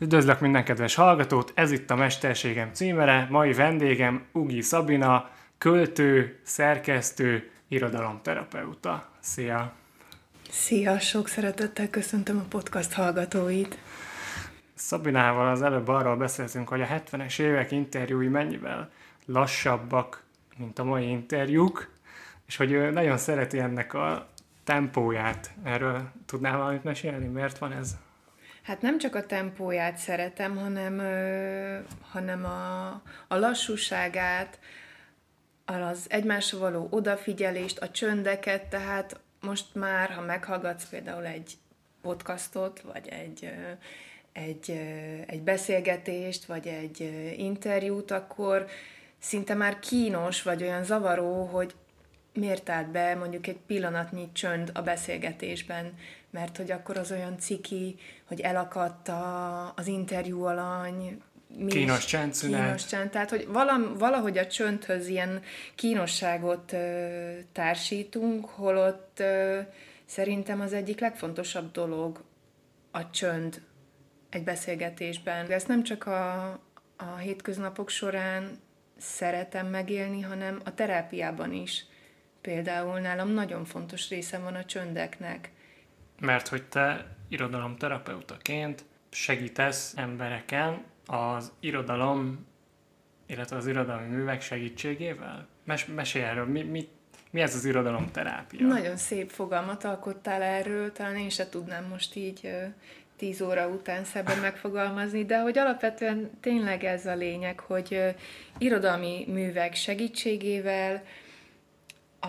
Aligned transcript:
Üdvözlök 0.00 0.40
minden 0.40 0.64
kedves 0.64 0.94
hallgatót, 0.94 1.52
ez 1.54 1.70
itt 1.70 1.90
a 1.90 1.94
Mesterségem 1.94 2.72
címere, 2.72 3.26
mai 3.30 3.52
vendégem 3.52 4.24
Ugi 4.32 4.62
Szabina, 4.62 5.30
költő, 5.58 6.38
szerkesztő, 6.42 7.50
irodalomterapeuta. 7.68 9.08
Szia! 9.20 9.72
Szia, 10.50 10.98
sok 10.98 11.28
szeretettel 11.28 11.90
köszöntöm 11.90 12.38
a 12.38 12.48
podcast 12.48 12.92
hallgatóit. 12.92 13.78
Szabinával 14.74 15.48
az 15.48 15.62
előbb 15.62 15.88
arról 15.88 16.16
beszéltünk, 16.16 16.68
hogy 16.68 16.80
a 16.80 16.86
70-es 16.86 17.38
évek 17.38 17.70
interjúi 17.70 18.28
mennyivel 18.28 18.90
lassabbak, 19.26 20.22
mint 20.56 20.78
a 20.78 20.84
mai 20.84 21.08
interjúk, 21.08 21.90
és 22.46 22.56
hogy 22.56 22.72
ő 22.72 22.90
nagyon 22.90 23.16
szereti 23.16 23.58
ennek 23.58 23.94
a 23.94 24.28
tempóját. 24.64 25.50
Erről 25.62 26.10
tudnál 26.26 26.56
valamit 26.56 26.84
mesélni? 26.84 27.26
Miért 27.26 27.58
van 27.58 27.72
ez? 27.72 27.96
Hát 28.68 28.82
nem 28.82 28.98
csak 28.98 29.14
a 29.14 29.26
tempóját 29.26 29.96
szeretem, 29.96 30.56
hanem, 30.56 30.98
ö, 30.98 31.78
hanem 32.00 32.44
a, 32.44 32.86
a 33.28 33.36
lassúságát, 33.36 34.58
az 35.64 36.06
egymásra 36.08 36.58
való 36.58 36.88
odafigyelést, 36.90 37.78
a 37.78 37.90
csöndeket, 37.90 38.62
tehát 38.62 39.20
most 39.40 39.74
már, 39.74 40.10
ha 40.10 40.20
meghallgatsz 40.20 40.88
például 40.88 41.26
egy 41.26 41.52
podcastot, 42.02 42.80
vagy 42.80 43.08
egy, 43.08 43.52
egy, 44.32 44.70
egy 45.26 45.42
beszélgetést, 45.42 46.44
vagy 46.44 46.66
egy 46.66 47.00
interjút, 47.36 48.10
akkor 48.10 48.66
szinte 49.18 49.54
már 49.54 49.78
kínos, 49.78 50.42
vagy 50.42 50.62
olyan 50.62 50.84
zavaró, 50.84 51.44
hogy 51.44 51.74
miért 52.32 52.68
állt 52.68 52.88
be 52.88 53.14
mondjuk 53.14 53.46
egy 53.46 53.58
pillanatnyi 53.66 54.32
csönd 54.32 54.70
a 54.74 54.82
beszélgetésben, 54.82 55.94
mert 56.30 56.56
hogy 56.56 56.70
akkor 56.70 56.96
az 56.96 57.10
olyan 57.10 57.38
ciki, 57.38 57.96
hogy 58.24 58.40
elakadt 58.40 59.08
a, 59.08 59.72
az 59.76 59.86
interjú 59.86 60.42
alany, 60.42 61.22
mi 61.56 61.70
kínos 61.70 62.04
csendszünet. 62.04 62.60
Kínos 62.60 62.86
csend, 62.86 63.10
tehát 63.10 63.30
hogy 63.30 63.46
valam, 63.48 63.94
valahogy 63.94 64.38
a 64.38 64.46
csöndhöz 64.46 65.06
ilyen 65.08 65.42
kínosságot 65.74 66.72
ö, 66.72 67.30
társítunk, 67.52 68.44
holott 68.46 69.20
ö, 69.20 69.60
szerintem 70.04 70.60
az 70.60 70.72
egyik 70.72 71.00
legfontosabb 71.00 71.72
dolog 71.72 72.24
a 72.90 73.10
csönd 73.10 73.62
egy 74.30 74.44
beszélgetésben. 74.44 75.46
De 75.46 75.54
ezt 75.54 75.68
nem 75.68 75.82
csak 75.82 76.06
a, 76.06 76.42
a 76.96 77.16
hétköznapok 77.20 77.88
során 77.88 78.60
szeretem 78.98 79.66
megélni, 79.66 80.20
hanem 80.20 80.60
a 80.64 80.74
terápiában 80.74 81.52
is. 81.52 81.86
Például 82.40 83.00
nálam 83.00 83.28
nagyon 83.28 83.64
fontos 83.64 84.08
része 84.08 84.38
van 84.38 84.54
a 84.54 84.64
csöndeknek. 84.64 85.50
Mert 86.20 86.48
hogy 86.48 86.62
te 86.62 87.06
irodalomterapeutaként 87.28 88.84
segítesz 89.10 89.92
embereken 89.96 90.84
az 91.06 91.52
irodalom, 91.60 92.46
illetve 93.26 93.56
az 93.56 93.66
irodalmi 93.66 94.06
művek 94.06 94.40
segítségével? 94.40 95.46
Mes- 95.64 95.94
mesélj 95.94 96.24
erről, 96.24 96.46
mi, 96.46 96.62
mi, 96.62 96.88
mi 97.30 97.40
ez 97.40 97.54
az 97.54 97.64
irodalomterápia? 97.64 98.66
Nagyon 98.66 98.96
szép 98.96 99.30
fogalmat 99.30 99.84
alkottál 99.84 100.42
erről, 100.42 100.92
talán 100.92 101.16
én 101.16 101.30
se 101.30 101.48
tudnám 101.48 101.84
most 101.84 102.14
így 102.14 102.50
tíz 103.16 103.40
óra 103.40 103.68
után 103.68 104.04
szebben 104.04 104.38
megfogalmazni, 104.48 105.24
de 105.24 105.40
hogy 105.40 105.58
alapvetően 105.58 106.30
tényleg 106.40 106.84
ez 106.84 107.06
a 107.06 107.14
lényeg, 107.14 107.60
hogy 107.60 108.14
irodalmi 108.58 109.24
művek 109.28 109.74
segítségével 109.74 111.02
a, 112.20 112.28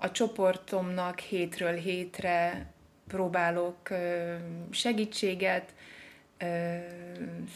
a 0.00 0.10
csoportomnak 0.12 1.18
hétről 1.18 1.74
hétre 1.74 2.66
próbálok 3.08 3.88
segítséget, 4.70 5.74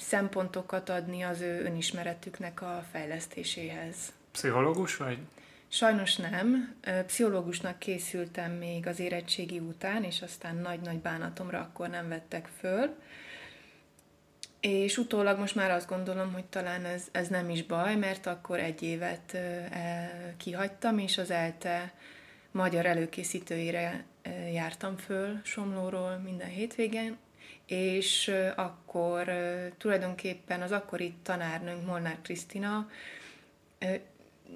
szempontokat 0.01 0.89
adni 0.89 1.23
az 1.23 1.41
ő 1.41 1.65
önismeretüknek 1.65 2.63
a 2.63 2.85
fejlesztéséhez. 2.93 3.97
Pszichológus 4.33 4.97
vagy? 4.97 5.19
Sajnos 5.69 6.17
nem. 6.17 6.75
Pszichológusnak 7.07 7.79
készültem 7.79 8.53
még 8.53 8.87
az 8.87 9.01
érettségi 9.01 9.59
után, 9.59 10.05
és 10.05 10.23
aztán 10.23 10.57
nagy-nagy 10.57 10.99
bánatomra 10.99 11.61
akkor 11.61 11.89
nem 11.89 12.09
vettek 12.09 12.49
föl. 12.59 12.95
És 14.61 14.99
utólag 14.99 15.39
most 15.39 15.55
már 15.55 15.71
azt 15.71 15.89
gondolom, 15.89 16.33
hogy 16.33 16.45
talán 16.45 16.85
ez, 16.85 17.09
ez 17.13 17.29
nem 17.29 17.51
is 17.51 17.65
baj, 17.65 17.97
mert 17.97 18.27
akkor 18.27 18.59
egy 18.59 18.83
évet 18.83 19.39
kihagytam, 20.37 20.99
és 20.99 21.19
az 21.19 21.31
ELTE 21.31 21.93
magyar 22.51 22.87
előkészítőire 22.87 24.05
jártam 24.53 24.97
föl 24.97 25.41
Somlóról 25.45 26.17
minden 26.17 26.49
hétvégén, 26.49 27.17
és 27.67 28.33
akkor 28.57 29.31
tulajdonképpen 29.79 30.63
az 30.63 30.73
akkori 30.73 31.15
tanárnőnk 31.23 31.87
Molnár 31.87 32.19
Krisztina 32.23 32.89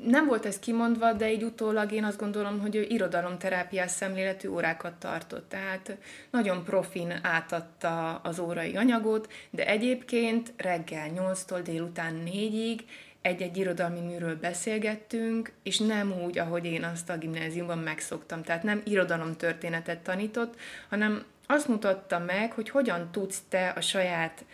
nem 0.05 0.27
volt 0.27 0.47
ez 0.47 0.59
kimondva, 0.59 1.12
de 1.12 1.33
így 1.33 1.43
utólag 1.43 1.93
én 1.93 2.05
azt 2.05 2.19
gondolom, 2.19 2.61
hogy 2.61 2.77
ő 2.77 2.83
irodalomterápiás 2.89 3.91
szemléletű 3.91 4.49
órákat 4.49 4.95
tartott. 4.95 5.49
Tehát 5.49 5.97
nagyon 6.31 6.65
profin 6.65 7.19
átadta 7.23 8.15
az 8.15 8.39
órai 8.39 8.77
anyagot, 8.77 9.33
de 9.51 9.67
egyébként 9.67 10.53
reggel 10.56 11.09
8-tól 11.17 11.61
délután 11.65 12.23
4-ig 12.27 12.81
egy-egy 13.23 13.56
irodalmi 13.56 14.01
műről 14.01 14.37
beszélgettünk, 14.37 15.53
és 15.62 15.78
nem 15.78 16.12
úgy, 16.25 16.39
ahogy 16.39 16.65
én 16.65 16.84
azt 16.84 17.11
a 17.11 17.19
gimnáziumban 17.19 17.78
megszoktam. 17.78 18.43
Tehát 18.43 18.62
nem 18.62 18.83
irodalomtörténetet 18.84 19.99
tanított, 19.99 20.55
hanem 20.89 21.25
azt 21.47 21.69
mutatta 21.69 22.19
meg, 22.19 22.53
hogy 22.53 22.71
hogyan 22.71 23.11
tudsz 23.11 23.43
te 23.49 23.69
a 23.69 23.81
saját 23.81 24.45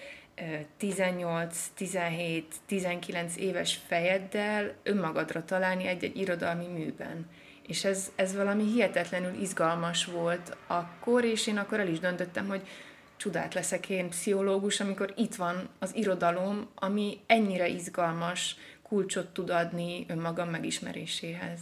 18, 0.76 1.70
17, 1.74 2.54
19 2.66 3.36
éves 3.36 3.80
fejeddel 3.86 4.74
önmagadra 4.82 5.44
találni 5.44 5.86
egy-egy 5.86 6.16
irodalmi 6.16 6.66
műben. 6.66 7.30
És 7.66 7.84
ez, 7.84 8.12
ez 8.14 8.34
valami 8.34 8.64
hihetetlenül 8.64 9.40
izgalmas 9.40 10.04
volt 10.04 10.56
akkor, 10.66 11.24
és 11.24 11.46
én 11.46 11.56
akkor 11.56 11.80
el 11.80 11.88
is 11.88 11.98
döntöttem, 11.98 12.46
hogy 12.46 12.68
csodát 13.16 13.54
leszek 13.54 13.88
én 13.88 14.08
pszichológus, 14.08 14.80
amikor 14.80 15.12
itt 15.16 15.34
van 15.34 15.68
az 15.78 15.94
irodalom, 15.94 16.68
ami 16.74 17.20
ennyire 17.26 17.68
izgalmas 17.68 18.56
kulcsot 18.82 19.28
tud 19.28 19.50
adni 19.50 20.04
önmagam 20.08 20.48
megismeréséhez. 20.48 21.60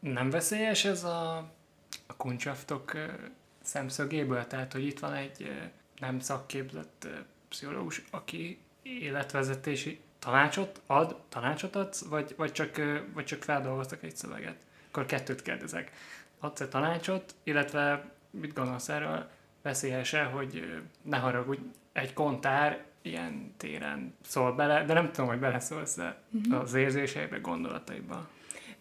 Nem 0.00 0.30
veszélyes 0.30 0.84
ez 0.84 1.04
a, 1.04 1.36
a 2.06 2.16
kuncsaftok 2.16 2.92
szemszögéből? 3.62 4.46
Tehát, 4.46 4.72
hogy 4.72 4.86
itt 4.86 4.98
van 4.98 5.14
egy 5.14 5.50
nem 5.98 6.18
szakképzett 6.18 7.08
pszichológus, 7.48 8.02
aki 8.10 8.58
életvezetési 8.82 10.00
tanácsot 10.18 10.80
ad, 10.86 11.16
tanácsot 11.28 11.76
adsz, 11.76 12.04
vagy, 12.04 12.34
vagy, 12.36 12.52
csak, 12.52 12.76
vagy 13.14 13.24
csak 13.24 13.42
feldolgoztak 13.42 14.02
egy 14.02 14.16
szöveget? 14.16 14.56
Akkor 14.88 15.06
kettőt 15.06 15.42
kérdezek. 15.42 15.90
Adsz 16.40 16.60
egy 16.60 16.68
tanácsot, 16.68 17.34
illetve 17.42 18.10
mit 18.30 18.54
gondolsz 18.54 18.88
erről? 18.88 19.28
Veszélyes-e, 19.62 20.24
hogy 20.24 20.82
ne 21.02 21.16
haragudj, 21.16 21.60
egy 21.92 22.12
kontár 22.12 22.84
ilyen 23.02 23.54
téren 23.56 24.14
szól 24.22 24.52
bele, 24.52 24.84
de 24.84 24.92
nem 24.92 25.12
tudom, 25.12 25.30
hogy 25.30 25.38
beleszólsz 25.38 25.96
uh-huh. 25.96 26.60
az 26.60 26.74
érzéseibe, 26.74 27.38
gondolataiba. 27.38 28.28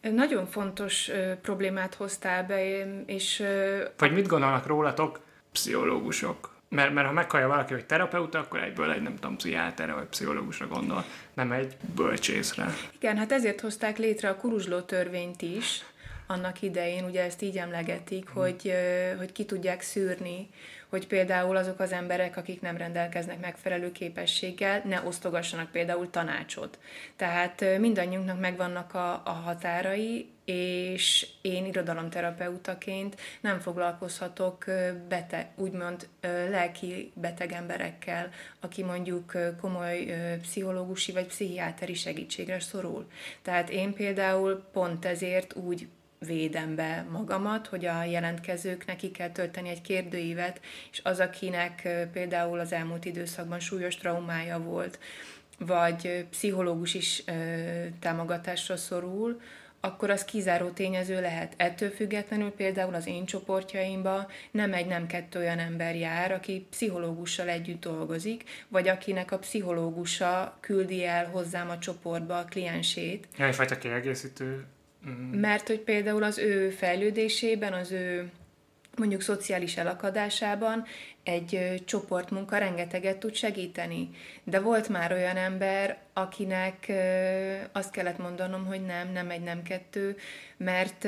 Nagyon 0.01 0.45
fontos 0.45 1.09
ö, 1.09 1.33
problémát 1.41 1.93
hoztál 1.93 2.43
be, 2.43 2.85
és... 3.05 3.39
Ö, 3.39 3.85
Vagy 3.97 4.13
mit 4.13 4.27
gondolnak 4.27 4.65
rólatok 4.65 5.19
pszichológusok? 5.51 6.54
Mert, 6.75 6.93
mert 6.93 7.07
ha 7.07 7.13
meghallja 7.13 7.47
valaki, 7.47 7.73
hogy 7.73 7.85
terapeuta, 7.85 8.39
akkor 8.39 8.59
egyből 8.63 8.91
egy, 8.91 9.01
nem 9.01 9.15
tudom, 9.15 9.35
pszichiáterre 9.37 9.93
vagy 9.93 10.05
pszichológusra 10.05 10.67
gondol, 10.67 11.05
nem 11.33 11.51
egy 11.51 11.77
bölcsészre. 11.95 12.73
Igen, 12.95 13.17
hát 13.17 13.31
ezért 13.31 13.61
hozták 13.61 13.97
létre 13.97 14.29
a 14.29 14.35
kuruzsló 14.35 14.79
törvényt 14.79 15.41
is, 15.41 15.83
annak 16.27 16.61
idején, 16.61 17.03
ugye 17.03 17.23
ezt 17.23 17.41
így 17.41 17.57
emlegetik, 17.57 18.29
hmm. 18.29 18.41
hogy, 18.41 18.73
hogy 19.17 19.31
ki 19.31 19.45
tudják 19.45 19.81
szűrni, 19.81 20.49
hogy 20.89 21.07
például 21.07 21.55
azok 21.55 21.79
az 21.79 21.91
emberek, 21.91 22.37
akik 22.37 22.61
nem 22.61 22.77
rendelkeznek 22.77 23.39
megfelelő 23.39 23.91
képességgel, 23.91 24.81
ne 24.85 25.01
osztogassanak 25.01 25.71
például 25.71 26.09
tanácsot. 26.09 26.79
Tehát 27.15 27.79
mindannyiunknak 27.79 28.39
megvannak 28.39 28.93
a, 28.93 29.21
a 29.25 29.29
határai, 29.29 30.29
és 30.45 31.27
én 31.41 31.65
irodalomterapeutaként 31.65 33.15
nem 33.41 33.59
foglalkozhatok 33.59 34.65
beteg, 35.09 35.47
úgymond 35.55 36.07
lelki 36.49 37.11
beteg 37.13 37.51
emberekkel, 37.51 38.29
aki 38.59 38.83
mondjuk 38.83 39.31
komoly 39.61 40.15
pszichológusi 40.41 41.11
vagy 41.11 41.25
pszichiáteri 41.25 41.93
segítségre 41.93 42.59
szorul. 42.59 43.07
Tehát 43.41 43.69
én 43.69 43.93
például 43.93 44.65
pont 44.71 45.05
ezért 45.05 45.55
úgy 45.55 45.87
védem 46.19 46.75
be 46.75 47.05
magamat, 47.11 47.67
hogy 47.67 47.85
a 47.85 48.03
jelentkezők 48.03 48.85
neki 48.85 49.11
kell 49.11 49.29
tölteni 49.29 49.69
egy 49.69 49.81
kérdőívet, 49.81 50.61
és 50.91 51.01
az, 51.03 51.19
akinek 51.19 51.89
például 52.11 52.59
az 52.59 52.71
elmúlt 52.71 53.05
időszakban 53.05 53.59
súlyos 53.59 53.95
traumája 53.95 54.59
volt, 54.59 54.99
vagy 55.59 56.25
pszichológus 56.29 56.93
is 56.93 57.23
támogatásra 57.99 58.77
szorul, 58.77 59.41
akkor 59.79 60.09
az 60.09 60.25
kizáró 60.25 60.69
tényező 60.69 61.21
lehet. 61.21 61.53
Ettől 61.57 61.89
függetlenül 61.89 62.51
például 62.51 62.93
az 62.93 63.07
én 63.07 63.25
csoportjaimba 63.25 64.27
nem 64.51 64.73
egy, 64.73 64.85
nem 64.85 65.07
kettő 65.07 65.39
olyan 65.39 65.59
ember 65.59 65.95
jár, 65.95 66.31
aki 66.31 66.67
pszichológussal 66.69 67.49
együtt 67.49 67.81
dolgozik, 67.81 68.43
vagy 68.67 68.87
akinek 68.87 69.31
a 69.31 69.37
pszichológusa 69.37 70.57
küldi 70.59 71.05
el 71.05 71.25
hozzám 71.25 71.69
a 71.69 71.77
csoportba 71.77 72.37
a 72.37 72.45
kliensét. 72.45 73.27
Ja, 73.37 73.45
egyfajta 73.45 73.77
kiegészítő. 73.77 74.65
Mm. 75.09 75.39
Mert 75.39 75.67
hogy 75.67 75.79
például 75.79 76.23
az 76.23 76.37
ő 76.37 76.69
fejlődésében, 76.69 77.73
az 77.73 77.91
ő 77.91 78.31
mondjuk 78.97 79.21
szociális 79.21 79.77
elakadásában 79.77 80.85
egy 81.23 81.81
csoportmunka 81.85 82.57
rengeteget 82.57 83.17
tud 83.17 83.33
segíteni. 83.33 84.09
De 84.43 84.59
volt 84.59 84.89
már 84.89 85.11
olyan 85.11 85.37
ember, 85.37 85.97
akinek 86.13 86.91
azt 87.71 87.91
kellett 87.91 88.17
mondanom, 88.17 88.65
hogy 88.65 88.85
nem, 88.85 89.11
nem 89.11 89.29
egy, 89.29 89.43
nem 89.43 89.63
kettő, 89.63 90.17
mert, 90.57 91.03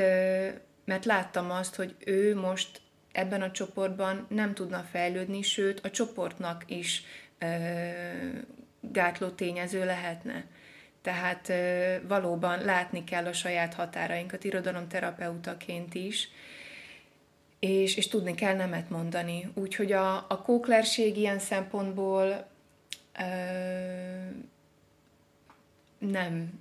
mert 0.85 1.05
láttam 1.05 1.51
azt, 1.51 1.75
hogy 1.75 1.95
ő 2.05 2.35
most 2.35 2.81
ebben 3.11 3.41
a 3.41 3.51
csoportban 3.51 4.25
nem 4.29 4.53
tudna 4.53 4.87
fejlődni, 4.91 5.41
sőt 5.41 5.79
a 5.85 5.89
csoportnak 5.89 6.63
is 6.67 7.03
gátló 8.81 9.27
tényező 9.27 9.85
lehetne. 9.85 10.45
Tehát 11.01 11.51
valóban 12.07 12.59
látni 12.59 13.03
kell 13.03 13.25
a 13.25 13.33
saját 13.33 13.73
határainkat 13.73 14.43
irodalomterapeutaként 14.43 15.93
is, 15.93 16.29
és, 17.59 17.95
és 17.97 18.07
tudni 18.07 18.35
kell 18.35 18.55
nemet 18.55 18.89
mondani. 18.89 19.51
Úgyhogy 19.53 19.91
a, 19.91 20.15
a 20.15 20.41
kóklerség 20.41 21.17
ilyen 21.17 21.39
szempontból 21.39 22.47
ö, 23.19 23.23
nem, 25.97 26.59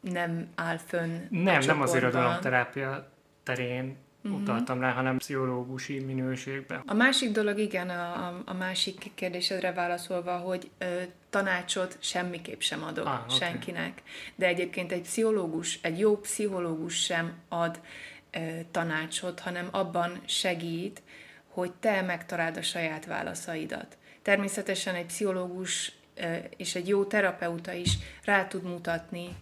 nem 0.00 0.48
áll 0.54 0.78
fönn 0.78 1.26
Nem, 1.30 1.64
nem 1.64 1.80
az 1.80 1.94
irodalomterápia 1.94 3.10
terén 3.42 3.96
uh-huh. 4.24 4.40
utaltam 4.40 4.80
rá, 4.80 4.92
hanem 4.92 5.18
pszichológusi 5.18 5.98
minőségben. 5.98 6.82
A 6.86 6.94
másik 6.94 7.30
dolog, 7.30 7.58
igen, 7.58 7.90
a, 7.90 8.26
a, 8.26 8.42
a 8.44 8.54
másik 8.54 9.10
kérdésedre 9.14 9.72
válaszolva, 9.72 10.36
hogy 10.36 10.70
ö, 10.78 10.84
tanácsot 11.30 11.96
semmiképp 12.00 12.60
sem 12.60 12.84
adok 12.84 13.06
ah, 13.06 13.20
okay. 13.24 13.36
senkinek. 13.38 14.02
De 14.34 14.46
egyébként 14.46 14.92
egy 14.92 15.02
pszichológus, 15.02 15.78
egy 15.82 15.98
jó 15.98 16.16
pszichológus 16.16 16.94
sem 16.94 17.32
ad 17.48 17.80
tanácsot, 18.70 19.40
hanem 19.40 19.68
abban 19.70 20.20
segít, 20.24 21.02
hogy 21.48 21.72
te 21.72 22.02
megtaláld 22.02 22.56
a 22.56 22.62
saját 22.62 23.06
válaszaidat. 23.06 23.98
Természetesen 24.22 24.94
egy 24.94 25.06
pszichológus 25.06 25.92
és 26.56 26.74
egy 26.74 26.88
jó 26.88 27.04
terapeuta 27.04 27.72
is 27.72 27.98
rá 28.24 28.46
tud 28.46 28.62
mutatni 28.62 29.36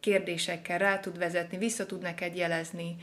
kérdésekkel, 0.00 0.78
rá 0.78 0.98
tud 1.00 1.18
vezetni, 1.18 1.58
vissza 1.58 1.86
tud 1.86 2.02
neked 2.02 2.36
jelezni 2.36 2.96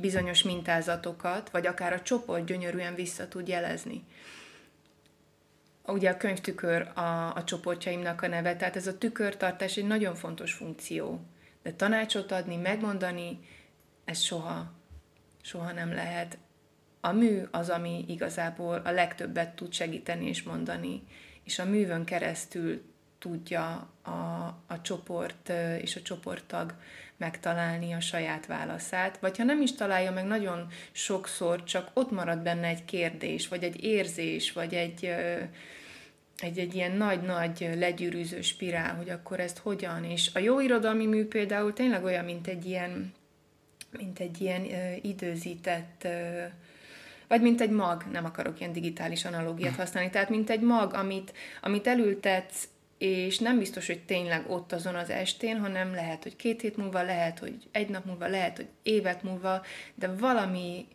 bizonyos 0.00 0.42
mintázatokat, 0.42 1.50
vagy 1.50 1.66
akár 1.66 1.92
a 1.92 2.02
csoport 2.02 2.44
gyönyörűen 2.44 2.94
vissza 2.94 3.28
tud 3.28 3.48
jelezni. 3.48 4.04
Ugye 5.86 6.10
a 6.10 6.16
könyvtükör 6.16 6.88
a, 6.94 7.34
a 7.34 7.44
csoportjaimnak 7.44 8.22
a 8.22 8.28
neve, 8.28 8.56
tehát 8.56 8.76
ez 8.76 8.86
a 8.86 8.98
tükörtartás 8.98 9.76
egy 9.76 9.86
nagyon 9.86 10.14
fontos 10.14 10.52
funkció 10.52 11.20
de 11.62 11.72
tanácsot 11.72 12.32
adni, 12.32 12.56
megmondani, 12.56 13.38
ez 14.04 14.20
soha, 14.20 14.72
soha 15.42 15.72
nem 15.72 15.92
lehet. 15.92 16.38
A 17.00 17.12
mű 17.12 17.42
az, 17.50 17.68
ami 17.68 18.04
igazából 18.08 18.82
a 18.84 18.90
legtöbbet 18.90 19.54
tud 19.54 19.72
segíteni 19.72 20.26
és 20.26 20.42
mondani, 20.42 21.02
és 21.44 21.58
a 21.58 21.64
művön 21.64 22.04
keresztül 22.04 22.82
tudja 23.18 23.90
a, 24.02 24.10
a 24.66 24.80
csoport 24.82 25.48
és 25.80 25.96
a 25.96 26.02
csoporttag 26.02 26.74
megtalálni 27.20 27.92
a 27.92 28.00
saját 28.00 28.46
válaszát, 28.46 29.18
vagy 29.18 29.36
ha 29.36 29.44
nem 29.44 29.62
is 29.62 29.72
találja 29.72 30.12
meg 30.12 30.24
nagyon 30.24 30.66
sokszor, 30.92 31.64
csak 31.64 31.90
ott 31.94 32.10
marad 32.10 32.38
benne 32.38 32.66
egy 32.66 32.84
kérdés, 32.84 33.48
vagy 33.48 33.62
egy 33.62 33.84
érzés, 33.84 34.52
vagy 34.52 34.74
egy, 34.74 35.04
egy, 36.38 36.58
egy 36.58 36.74
ilyen 36.74 36.92
nagy-nagy 36.92 37.70
legyűrűző 37.76 38.40
spirál, 38.40 38.94
hogy 38.94 39.10
akkor 39.10 39.40
ezt 39.40 39.58
hogyan, 39.58 40.04
és 40.04 40.30
a 40.34 40.38
jó 40.38 40.60
irodalmi 40.60 41.06
mű 41.06 41.24
például 41.24 41.72
tényleg 41.72 42.04
olyan, 42.04 42.24
mint 42.24 42.46
egy 42.46 42.66
ilyen, 42.66 43.12
mint 43.98 44.18
egy 44.18 44.40
ilyen 44.40 44.66
időzített, 45.02 46.08
vagy 47.28 47.40
mint 47.40 47.60
egy 47.60 47.70
mag, 47.70 48.04
nem 48.12 48.24
akarok 48.24 48.60
ilyen 48.60 48.72
digitális 48.72 49.24
analógiát 49.24 49.76
használni, 49.76 50.10
tehát 50.10 50.28
mint 50.28 50.50
egy 50.50 50.60
mag, 50.60 50.94
amit, 50.94 51.32
amit 51.60 51.86
elültetsz, 51.86 52.68
és 53.00 53.38
nem 53.38 53.58
biztos, 53.58 53.86
hogy 53.86 54.00
tényleg 54.04 54.50
ott 54.50 54.72
azon 54.72 54.94
az 54.94 55.10
estén, 55.10 55.58
hanem 55.58 55.94
lehet, 55.94 56.22
hogy 56.22 56.36
két 56.36 56.60
hét 56.60 56.76
múlva, 56.76 57.02
lehet, 57.02 57.38
hogy 57.38 57.68
egy 57.70 57.88
nap 57.88 58.04
múlva, 58.04 58.26
lehet, 58.26 58.56
hogy 58.56 58.68
évek 58.82 59.22
múlva, 59.22 59.62
de 59.94 60.14
valami, 60.14 60.86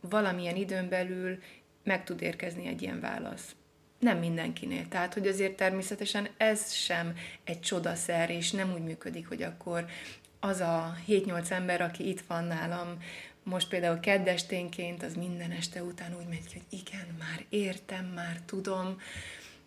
valamilyen 0.00 0.56
időn 0.56 0.88
belül 0.88 1.38
meg 1.84 2.04
tud 2.04 2.22
érkezni 2.22 2.66
egy 2.66 2.82
ilyen 2.82 3.00
válasz 3.00 3.54
nem 3.98 4.18
mindenkinél. 4.18 4.88
Tehát, 4.88 5.14
hogy 5.14 5.26
azért 5.26 5.56
természetesen 5.56 6.28
ez 6.36 6.72
sem 6.72 7.14
egy 7.44 7.60
csodaszer, 7.60 8.30
és 8.30 8.50
nem 8.50 8.72
úgy 8.72 8.82
működik, 8.82 9.28
hogy 9.28 9.42
akkor 9.42 9.86
az 10.40 10.60
a 10.60 10.96
7-8 11.08 11.50
ember, 11.50 11.80
aki 11.80 12.08
itt 12.08 12.20
van 12.20 12.44
nálam, 12.44 12.98
most 13.42 13.68
például 13.68 14.00
keddesténként, 14.00 15.02
az 15.02 15.14
minden 15.14 15.50
este 15.50 15.82
után 15.82 16.16
úgy 16.18 16.28
megy 16.28 16.52
hogy 16.52 16.80
igen, 16.80 17.16
már 17.18 17.44
értem, 17.48 18.04
már 18.04 18.40
tudom. 18.46 19.00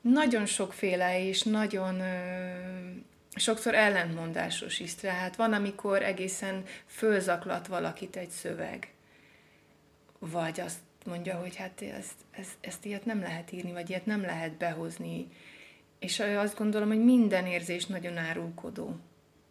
Nagyon 0.01 0.46
sokféle 0.46 1.28
és 1.28 1.44
nagyon 1.44 2.01
sokszor 3.36 3.75
ellentmondásos 3.75 4.80
is. 4.80 4.96
Tehát 4.96 5.36
van, 5.36 5.54
amikor 5.54 6.04
egészen 6.04 6.63
fölzaklat 6.86 7.68
valakit 7.68 8.16
egy 8.16 8.30
szöveg. 8.30 8.94
Vagy 10.19 10.60
azt 10.60 10.80
mondja, 11.06 11.36
hogy 11.36 11.56
hát 11.56 11.81
ezt, 11.81 12.16
ezt, 12.31 12.57
ezt 12.62 12.86
ilyet 12.86 13.06
nem 13.06 13.19
lehet 13.19 13.51
írni, 13.51 13.72
vagy 13.72 13.90
ilyet 13.90 14.06
nem 14.06 14.22
lehet 14.22 14.51
behozni. 14.51 15.28
És 16.00 16.19
azt 16.19 16.57
gondolom, 16.57 16.88
hogy 16.88 17.04
minden 17.04 17.46
érzés 17.46 17.86
nagyon 17.86 18.18
árulkodó, 18.18 18.96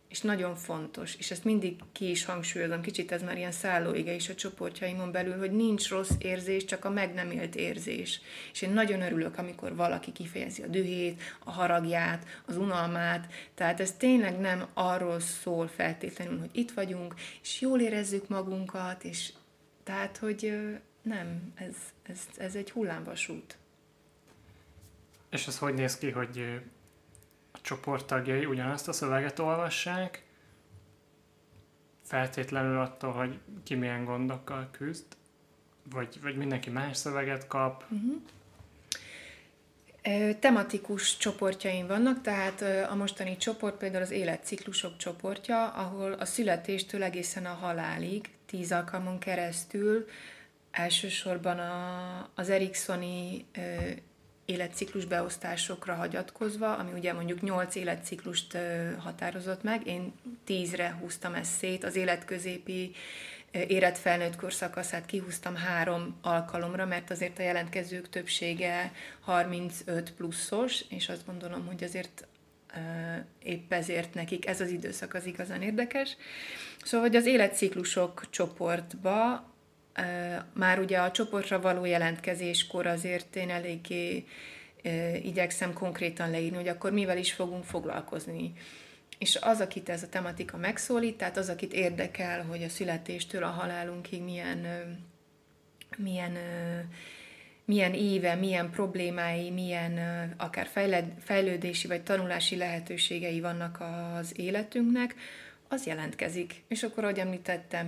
és 0.09 0.21
nagyon 0.21 0.55
fontos, 0.55 1.15
és 1.15 1.31
ezt 1.31 1.45
mindig 1.45 1.77
ki 1.93 2.11
is 2.11 2.25
hangsúlyozom, 2.25 2.81
kicsit 2.81 3.13
ez 3.13 3.23
már 3.23 3.37
ilyen 3.37 3.53
szállóige 3.53 4.13
is 4.13 4.29
a 4.29 4.35
csoportjaimon 4.35 5.13
belül, 5.13 5.39
hogy 5.39 5.51
nincs 5.51 5.89
rossz 5.89 6.11
érzés, 6.19 6.65
csak 6.65 6.85
a 6.85 6.91
meg 6.91 7.15
nem 7.15 7.31
élt 7.31 7.55
érzés. 7.55 8.21
És 8.53 8.63
én 8.63 8.71
nagyon 8.71 9.03
örülök, 9.03 9.39
amikor 9.39 9.77
valaki 9.77 10.13
kifejezi 10.13 10.63
a 10.63 10.67
dühét, 10.67 11.23
a 11.45 11.51
haragját, 11.51 12.27
az 12.47 12.57
unalmát, 12.57 13.33
tehát 13.55 13.81
ez 13.81 13.93
tényleg 13.93 14.39
nem 14.39 14.67
arról 14.75 15.21
szól 15.21 15.69
feltétlenül, 15.69 16.39
hogy 16.39 16.51
itt 16.53 16.71
vagyunk, 16.71 17.15
és 17.43 17.61
jól 17.61 17.81
érezzük 17.81 18.29
magunkat, 18.29 19.05
és 19.05 19.33
tehát, 19.85 20.17
hogy 20.17 20.53
nem, 21.03 21.53
ez, 21.55 21.75
ez, 22.03 22.19
ez 22.37 22.55
egy 22.55 22.71
hullámvasút. 22.71 23.57
És 25.31 25.47
ez 25.47 25.59
hogy 25.59 25.75
néz 25.75 25.99
ki, 25.99 26.11
hogy 26.11 26.61
csoporttagjai 27.69 28.45
ugyanazt 28.45 28.89
a 28.89 28.93
szöveget 28.93 29.39
olvassák, 29.39 30.23
feltétlenül 32.05 32.81
attól, 32.81 33.13
hogy 33.13 33.39
ki 33.65 33.75
milyen 33.75 34.05
gondokkal 34.05 34.69
küzd, 34.71 35.05
vagy, 35.91 36.19
vagy 36.23 36.37
mindenki 36.37 36.71
más 36.71 36.97
szöveget 36.97 37.47
kap? 37.47 37.85
Uh-huh. 37.89 38.23
Tematikus 40.39 41.17
csoportjaim 41.17 41.87
vannak, 41.87 42.21
tehát 42.21 42.63
a 42.91 42.95
mostani 42.95 43.37
csoport 43.37 43.77
például 43.77 44.03
az 44.03 44.11
életciklusok 44.11 44.97
csoportja, 44.97 45.69
ahol 45.69 46.13
a 46.13 46.25
születéstől 46.25 47.03
egészen 47.03 47.47
a 47.47 47.55
halálig, 47.55 48.31
tíz 48.47 48.73
alkalmon 48.73 49.19
keresztül 49.19 50.07
elsősorban 50.71 51.59
a, 51.59 52.31
az 52.35 52.51
Eriksoni 52.51 53.47
életciklus 54.49 55.05
beosztásokra 55.05 55.95
hagyatkozva, 55.95 56.77
ami 56.77 56.93
ugye 56.93 57.13
mondjuk 57.13 57.41
8 57.41 57.75
életciklust 57.75 58.57
határozott 58.99 59.63
meg, 59.63 59.87
én 59.87 60.13
10-re 60.47 60.97
húztam 61.01 61.35
ezt 61.35 61.53
szét, 61.53 61.85
az 61.85 61.97
életközépi 61.97 62.95
érett 63.51 63.99
felnőtt 63.99 64.37
korszakaszát 64.37 65.07
kihúztam 65.07 65.57
három 65.57 66.19
alkalomra, 66.23 66.87
mert 66.87 67.11
azért 67.11 67.39
a 67.39 67.43
jelentkezők 67.43 68.09
többsége 68.09 68.93
35 69.21 70.13
pluszos, 70.13 70.85
és 70.89 71.09
azt 71.09 71.27
gondolom, 71.27 71.67
hogy 71.67 71.85
azért 71.85 72.27
épp 73.43 73.73
ezért 73.73 74.15
nekik 74.15 74.47
ez 74.47 74.61
az 74.61 74.71
időszak 74.71 75.15
az 75.15 75.27
igazán 75.27 75.63
érdekes. 75.63 76.17
Szóval, 76.85 77.07
hogy 77.07 77.17
az 77.17 77.27
életciklusok 77.27 78.31
csoportba 78.31 79.51
már 80.53 80.79
ugye 80.79 80.99
a 80.99 81.11
csoportra 81.11 81.61
való 81.61 81.85
jelentkezéskor 81.85 82.87
azért 82.87 83.37
én 83.37 83.51
eléggé 83.51 84.25
igyekszem 85.23 85.73
konkrétan 85.73 86.31
leírni, 86.31 86.57
hogy 86.57 86.69
akkor 86.69 86.93
mivel 86.93 87.19
is 87.19 87.33
fogunk 87.33 87.65
foglalkozni. 87.65 88.53
És 89.19 89.37
az, 89.41 89.61
akit 89.61 89.89
ez 89.89 90.03
a 90.03 90.09
tematika 90.09 90.57
megszólít, 90.57 91.17
tehát 91.17 91.37
az, 91.37 91.49
akit 91.49 91.73
érdekel, 91.73 92.43
hogy 92.45 92.63
a 92.63 92.69
születéstől 92.69 93.43
a 93.43 93.47
halálunkig 93.47 94.23
milyen, 94.23 94.67
milyen, 95.97 96.37
milyen 97.65 97.95
éve, 97.95 98.35
milyen 98.35 98.71
problémái, 98.71 99.51
milyen 99.51 99.99
akár 100.37 100.69
fejlődési 101.25 101.87
vagy 101.87 102.03
tanulási 102.03 102.57
lehetőségei 102.57 103.41
vannak 103.41 103.81
az 104.15 104.33
életünknek, 104.37 105.15
az 105.69 105.87
jelentkezik. 105.87 106.63
És 106.69 106.83
akkor, 106.83 107.05
ahogy 107.05 107.19
említettem, 107.19 107.87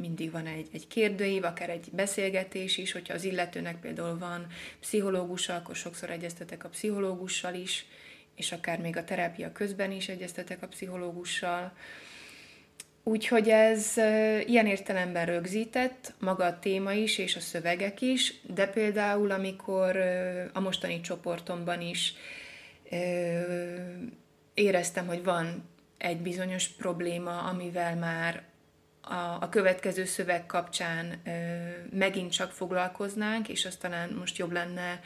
mindig 0.00 0.30
van 0.30 0.46
egy, 0.46 0.68
egy 0.72 0.86
kérdőív, 0.86 1.44
akár 1.44 1.70
egy 1.70 1.88
beszélgetés 1.92 2.76
is, 2.76 2.92
hogyha 2.92 3.14
az 3.14 3.24
illetőnek 3.24 3.80
például 3.80 4.18
van 4.18 4.46
pszichológusa, 4.80 5.54
akkor 5.54 5.76
sokszor 5.76 6.10
egyeztetek 6.10 6.64
a 6.64 6.68
pszichológussal 6.68 7.54
is, 7.54 7.86
és 8.36 8.52
akár 8.52 8.80
még 8.80 8.96
a 8.96 9.04
terápia 9.04 9.52
közben 9.52 9.92
is 9.92 10.08
egyeztetek 10.08 10.62
a 10.62 10.68
pszichológussal. 10.68 11.72
Úgyhogy 13.02 13.48
ez 13.48 13.96
ilyen 14.46 14.66
értelemben 14.66 15.26
rögzített, 15.26 16.14
maga 16.18 16.44
a 16.44 16.58
téma 16.58 16.92
is, 16.92 17.18
és 17.18 17.36
a 17.36 17.40
szövegek 17.40 18.00
is, 18.00 18.34
de 18.54 18.66
például 18.66 19.30
amikor 19.30 19.96
a 20.52 20.60
mostani 20.60 21.00
csoportomban 21.00 21.80
is 21.80 22.14
éreztem, 24.54 25.06
hogy 25.06 25.24
van 25.24 25.68
egy 25.98 26.20
bizonyos 26.20 26.68
probléma, 26.68 27.42
amivel 27.42 27.96
már 27.96 28.42
a, 29.00 29.36
a 29.40 29.48
következő 29.48 30.04
szöveg 30.04 30.46
kapcsán 30.46 31.20
ö, 31.24 31.30
megint 31.96 32.32
csak 32.32 32.50
foglalkoznánk, 32.50 33.48
és 33.48 33.64
azt 33.64 33.80
talán 33.80 34.10
most 34.10 34.36
jobb 34.36 34.52
lenne 34.52 35.00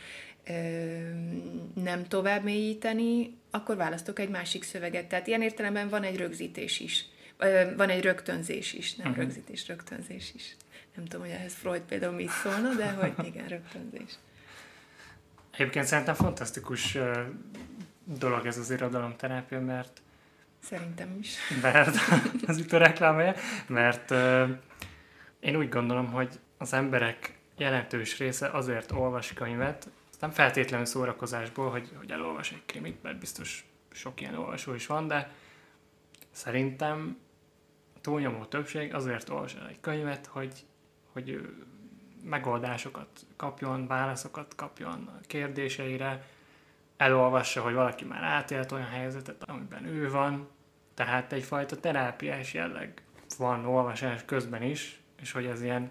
ö, 0.46 0.52
nem 1.74 2.06
tovább 2.08 2.42
mélyíteni, 2.42 3.36
akkor 3.50 3.76
választok 3.76 4.18
egy 4.18 4.28
másik 4.28 4.62
szöveget. 4.62 5.06
Tehát 5.06 5.26
ilyen 5.26 5.42
értelemben 5.42 5.88
van 5.88 6.02
egy 6.02 6.16
rögzítés 6.16 6.80
is. 6.80 7.04
Ö, 7.36 7.74
van 7.76 7.88
egy 7.88 8.02
rögtönzés 8.02 8.72
is, 8.72 8.94
nem 8.94 9.06
uh-huh. 9.06 9.24
rögzítés, 9.24 9.68
rögtönzés 9.68 10.32
is. 10.34 10.56
Nem 10.94 11.04
tudom, 11.04 11.26
hogy 11.26 11.34
ehhez 11.34 11.54
Freud 11.54 11.80
például 11.80 12.14
mit 12.14 12.30
szólna, 12.30 12.74
de 12.74 12.90
hogy 12.90 13.26
igen, 13.26 13.48
rögtönzés. 13.48 14.18
Egyébként 15.50 15.86
szerintem 15.86 16.14
fantasztikus 16.14 16.98
dolog 18.04 18.46
ez 18.46 18.58
az 18.58 18.70
irodalomterápia, 18.70 19.60
mert 19.60 20.02
Szerintem 20.62 21.18
is. 21.20 21.36
Mert 21.62 21.96
az 22.46 22.58
itt 22.58 22.72
a 22.72 22.78
reklámja, 22.78 23.34
mert 23.66 24.10
én 25.40 25.56
úgy 25.56 25.68
gondolom, 25.68 26.12
hogy 26.12 26.40
az 26.58 26.72
emberek 26.72 27.38
jelentős 27.56 28.18
része 28.18 28.48
azért 28.48 28.92
olvas 28.92 29.32
könyvet, 29.32 29.88
nem 30.22 30.30
feltétlenül 30.30 30.86
szórakozásból, 30.86 31.70
hogy, 31.70 31.90
hogy 31.98 32.10
elolvas 32.10 32.52
egy 32.52 32.62
krimit, 32.66 33.02
mert 33.02 33.18
biztos 33.18 33.66
sok 33.90 34.20
ilyen 34.20 34.34
olvasó 34.34 34.74
is 34.74 34.86
van, 34.86 35.08
de 35.08 35.30
szerintem 36.30 37.18
a 37.96 38.00
túlnyomó 38.00 38.44
többség 38.44 38.94
azért 38.94 39.28
olvas 39.28 39.54
el 39.54 39.68
egy 39.68 39.80
könyvet, 39.80 40.26
hogy, 40.26 40.64
hogy 41.12 41.54
megoldásokat 42.24 43.08
kapjon, 43.36 43.86
válaszokat 43.86 44.54
kapjon 44.54 45.10
a 45.18 45.26
kérdéseire, 45.26 46.26
elolvassa, 46.96 47.60
hogy 47.62 47.74
valaki 47.74 48.04
már 48.04 48.22
átélt 48.22 48.72
olyan 48.72 48.88
helyzetet, 48.88 49.42
amiben 49.46 49.86
ő 49.86 50.10
van, 50.10 50.48
tehát 50.94 51.32
egyfajta 51.32 51.76
terápiás 51.76 52.54
jelleg 52.54 53.02
van 53.38 53.66
olvasás 53.66 54.24
közben 54.24 54.62
is, 54.62 55.00
és 55.20 55.32
hogy 55.32 55.44
ez 55.44 55.62
ilyen 55.62 55.90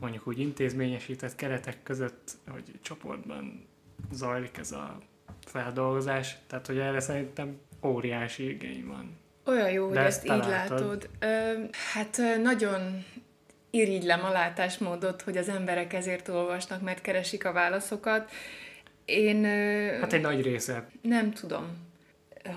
mondjuk 0.00 0.26
úgy 0.26 0.38
intézményesített 0.38 1.34
keretek 1.34 1.82
között, 1.82 2.30
hogy 2.50 2.62
csoportban 2.82 3.68
zajlik 4.12 4.58
ez 4.58 4.72
a 4.72 4.98
feldolgozás, 5.46 6.36
tehát 6.46 6.66
hogy 6.66 6.78
erre 6.78 7.00
szerintem 7.00 7.60
óriási 7.82 8.48
igény 8.48 8.86
van. 8.86 9.20
Olyan 9.44 9.70
jó, 9.70 9.90
De 9.90 9.98
hogy 9.98 10.06
ezt, 10.06 10.28
ezt 10.28 10.36
így 10.36 10.50
látod. 10.50 11.08
Ö, 11.18 11.52
hát 11.92 12.20
nagyon 12.42 13.04
irigylem 13.70 14.24
a 14.24 14.30
látásmódot, 14.30 15.22
hogy 15.22 15.36
az 15.36 15.48
emberek 15.48 15.92
ezért 15.92 16.28
olvasnak, 16.28 16.82
mert 16.82 17.00
keresik 17.00 17.44
a 17.44 17.52
válaszokat. 17.52 18.30
Én... 19.12 19.44
Hát 20.00 20.12
egy 20.12 20.20
nagy 20.20 20.42
része. 20.42 20.88
Nem 21.02 21.32
tudom, 21.32 21.90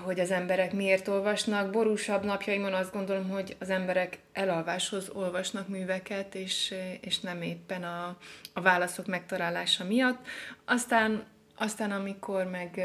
hogy 0.04 0.20
az 0.20 0.30
emberek 0.30 0.72
miért 0.72 1.08
olvasnak. 1.08 1.70
Borúsabb 1.70 2.24
napjaimon 2.24 2.72
azt 2.72 2.92
gondolom, 2.92 3.28
hogy 3.28 3.56
az 3.58 3.70
emberek 3.70 4.18
elalváshoz 4.32 5.10
olvasnak 5.12 5.68
műveket, 5.68 6.34
és, 6.34 6.74
és 7.00 7.20
nem 7.20 7.42
éppen 7.42 7.82
a, 7.82 8.16
a 8.52 8.60
válaszok 8.60 9.06
megtalálása 9.06 9.84
miatt. 9.84 10.26
Aztán, 10.64 11.24
aztán 11.56 11.90
amikor 11.90 12.44
meg 12.44 12.80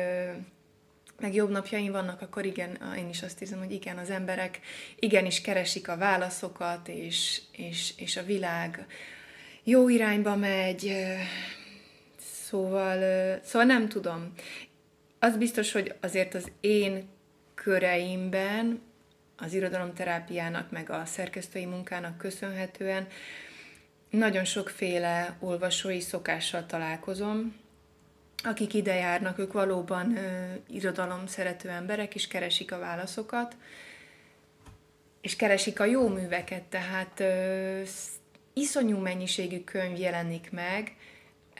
meg 1.19 1.33
jobb 1.33 1.49
napjaim 1.49 1.91
vannak, 1.91 2.21
akkor 2.21 2.45
igen, 2.45 2.95
én 2.97 3.09
is 3.09 3.23
azt 3.23 3.39
hiszem, 3.39 3.59
hogy 3.59 3.71
igen, 3.71 3.97
az 3.97 4.09
emberek 4.09 4.59
igenis 4.99 5.41
keresik 5.41 5.87
a 5.89 5.97
válaszokat, 5.97 6.87
és, 6.87 7.41
és, 7.51 7.93
és 7.97 8.17
a 8.17 8.23
világ 8.23 8.85
jó 9.63 9.89
irányba 9.89 10.35
megy, 10.35 10.93
Szóval, 12.51 13.39
szóval 13.43 13.67
nem 13.67 13.87
tudom. 13.89 14.33
Az 15.19 15.37
biztos, 15.37 15.71
hogy 15.71 15.95
azért 16.01 16.33
az 16.33 16.51
én 16.59 17.09
köreimben 17.55 18.81
az 19.37 19.53
irodalomterápiának, 19.53 20.71
meg 20.71 20.89
a 20.89 21.05
szerkesztői 21.05 21.65
munkának 21.65 22.17
köszönhetően 22.17 23.07
nagyon 24.09 24.45
sokféle 24.45 25.35
olvasói 25.39 25.99
szokással 25.99 26.65
találkozom, 26.65 27.55
akik 28.43 28.73
ide 28.73 28.95
járnak, 28.95 29.39
ők 29.39 29.53
valóban 29.53 30.17
ö, 30.17 30.53
irodalom 30.67 31.27
szerető 31.27 31.69
emberek, 31.69 32.15
és 32.15 32.27
keresik 32.27 32.71
a 32.71 32.79
válaszokat, 32.79 33.55
és 35.21 35.35
keresik 35.35 35.79
a 35.79 35.85
jó 35.85 36.07
műveket, 36.07 36.63
tehát 36.63 37.19
ö, 37.19 37.81
iszonyú 38.53 38.97
mennyiségű 38.97 39.63
könyv 39.63 39.99
jelenik 39.99 40.51
meg, 40.51 40.95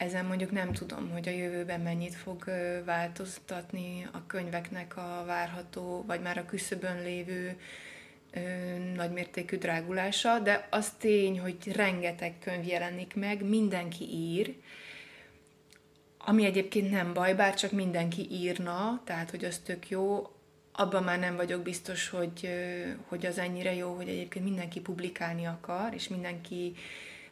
ezen 0.01 0.25
mondjuk 0.25 0.51
nem 0.51 0.73
tudom, 0.73 1.09
hogy 1.09 1.27
a 1.27 1.31
jövőben 1.31 1.81
mennyit 1.81 2.15
fog 2.15 2.43
változtatni 2.85 4.07
a 4.11 4.25
könyveknek 4.27 4.97
a 4.97 5.23
várható, 5.25 6.03
vagy 6.07 6.21
már 6.21 6.37
a 6.37 6.45
küszöbön 6.45 7.01
lévő 7.03 7.59
nagymértékű 8.95 9.57
drágulása, 9.57 10.39
de 10.39 10.67
az 10.69 10.89
tény, 10.97 11.39
hogy 11.39 11.71
rengeteg 11.73 12.33
könyv 12.39 12.67
jelenik 12.67 13.15
meg, 13.15 13.43
mindenki 13.43 14.03
ír, 14.03 14.55
ami 16.17 16.45
egyébként 16.45 16.91
nem 16.91 17.13
baj, 17.13 17.33
bár 17.33 17.53
csak 17.53 17.71
mindenki 17.71 18.27
írna, 18.31 19.01
tehát 19.05 19.29
hogy 19.29 19.45
az 19.45 19.57
tök 19.57 19.89
jó, 19.89 20.31
abban 20.71 21.03
már 21.03 21.19
nem 21.19 21.35
vagyok 21.35 21.61
biztos, 21.61 22.09
hogy, 22.09 22.49
hogy 23.07 23.25
az 23.25 23.37
ennyire 23.37 23.73
jó, 23.73 23.95
hogy 23.95 24.07
egyébként 24.07 24.45
mindenki 24.45 24.79
publikálni 24.79 25.45
akar, 25.45 25.93
és 25.93 26.07
mindenki 26.07 26.73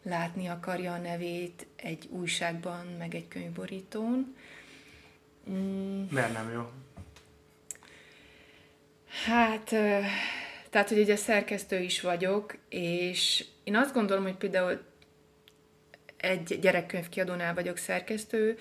látni 0.04 0.48
akarja 0.48 0.94
a 0.94 0.98
nevét 0.98 1.68
egy 1.76 2.08
újságban, 2.12 2.86
meg 2.98 3.16
egy 3.16 3.28
könyvborítón. 3.28 4.36
Mm. 5.50 6.04
Miért 6.10 6.34
nem 6.34 6.52
jó? 6.52 6.70
Hát, 9.26 9.64
tehát, 10.70 10.90
hogy 10.90 11.00
ugye 11.00 11.16
szerkesztő 11.16 11.80
is 11.80 12.02
vagyok, 12.02 12.58
és 12.70 13.46
én 13.64 13.76
azt 13.76 13.94
gondolom, 13.94 14.24
hogy 14.24 14.36
például 14.36 14.82
egy 16.18 16.60
gyerekkönyvkiadónál 16.62 17.54
vagyok 17.54 17.78
szerkesztő, 17.78 18.58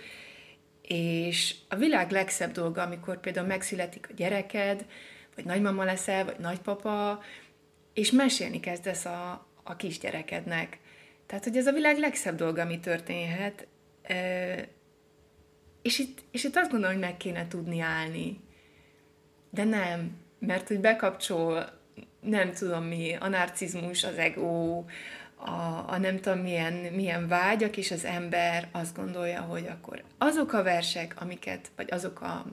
és 0.83 1.54
a 1.68 1.76
világ 1.76 2.11
legszebb 2.11 2.52
dolga, 2.52 2.83
amikor 2.83 3.21
például 3.21 3.47
megszületik 3.47 4.09
a 4.11 4.14
gyereked, 4.16 4.87
vagy 5.35 5.45
nagymama 5.45 5.85
leszel, 5.85 6.25
vagy 6.25 6.38
nagypapa, 6.38 7.23
és 7.95 8.11
mesélni 8.11 8.61
kezdesz 8.61 9.04
a, 9.04 9.47
a 9.62 9.76
kisgyerekednek. 9.76 10.78
Tehát, 11.28 11.44
hogy 11.44 11.56
ez 11.56 11.66
a 11.66 11.73
világ 11.73 11.99
legszebb 11.99 12.37
dolga, 12.37 12.62
ami 12.62 12.80
történhet. 12.80 13.66
És 15.82 15.99
itt, 15.99 16.18
és 16.30 16.44
itt 16.44 16.56
azt 16.56 16.70
gondolom, 16.70 16.94
hogy 16.94 17.04
meg 17.04 17.16
kéne 17.16 17.49
tudni 17.49 17.80
állni. 17.80 18.40
De 19.50 19.64
nem, 19.64 20.16
mert 20.38 20.68
hogy 20.68 20.80
bekapcsol, 20.80 21.70
nem 22.20 22.52
tudom 22.52 22.85
mi, 22.85 23.14
a 23.14 23.28
narcizmus, 23.28 24.04
az 24.04 24.18
ego, 24.18 24.85
a, 25.37 25.85
a 25.87 25.99
nem 25.99 26.20
tudom 26.20 26.38
milyen, 26.38 26.73
milyen 26.73 27.28
vágyak, 27.28 27.76
és 27.76 27.90
az 27.90 28.04
ember 28.04 28.68
azt 28.73 28.97
gondolja, 28.97 29.40
hogy 29.40 29.66
akkor 29.66 30.02
azok 30.18 30.52
a 30.52 30.62
versek, 30.62 31.14
amiket, 31.20 31.70
vagy 31.76 31.90
azok 31.90 32.20
a 32.20 32.44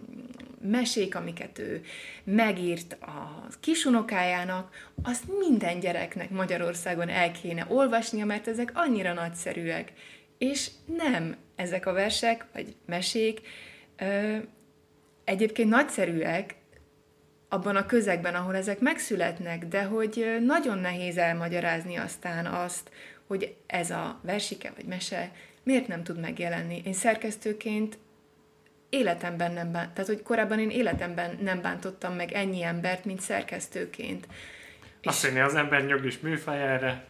mesék, 0.61 1.15
amiket 1.15 1.59
ő 1.59 1.81
megírt 2.23 2.93
a 2.93 3.47
kisunokájának, 3.59 4.91
azt 5.03 5.23
minden 5.39 5.79
gyereknek 5.79 6.29
Magyarországon 6.29 7.09
el 7.09 7.31
kéne 7.31 7.65
olvasnia, 7.69 8.25
mert 8.25 8.47
ezek 8.47 8.71
annyira 8.73 9.13
nagyszerűek. 9.13 9.93
És 10.37 10.69
nem 10.97 11.35
ezek 11.55 11.85
a 11.85 11.93
versek, 11.93 12.45
vagy 12.53 12.75
mesék 12.85 13.41
ö, 13.97 14.37
egyébként 15.23 15.69
nagyszerűek, 15.69 16.55
abban 17.49 17.75
a 17.75 17.85
közegben, 17.85 18.35
ahol 18.35 18.55
ezek 18.55 18.79
megszületnek, 18.79 19.65
de 19.65 19.83
hogy 19.83 20.37
nagyon 20.45 20.77
nehéz 20.77 21.17
elmagyarázni 21.17 21.95
aztán 21.95 22.45
azt, 22.45 22.89
hogy 23.27 23.55
ez 23.67 23.91
a 23.91 24.19
versike 24.23 24.71
vagy 24.75 24.85
mese 24.85 25.31
miért 25.65 25.87
nem 25.87 26.03
tud 26.03 26.19
megjelenni. 26.19 26.81
Én 26.85 26.93
szerkesztőként 26.93 27.97
életemben 28.95 29.51
nem 29.51 29.71
bánt, 29.71 29.91
tehát 29.93 30.09
hogy 30.09 30.21
korábban 30.21 30.59
én 30.59 30.69
életemben 30.69 31.37
nem 31.41 31.61
bántottam 31.61 32.15
meg 32.15 32.31
ennyi 32.31 32.63
embert, 32.63 33.05
mint 33.05 33.21
szerkesztőként. 33.21 34.27
Azt 35.03 35.25
hinni, 35.25 35.39
az 35.39 35.55
ember 35.55 35.85
nyugis 35.85 36.19
műfaj 36.19 36.61
erre. 36.61 37.03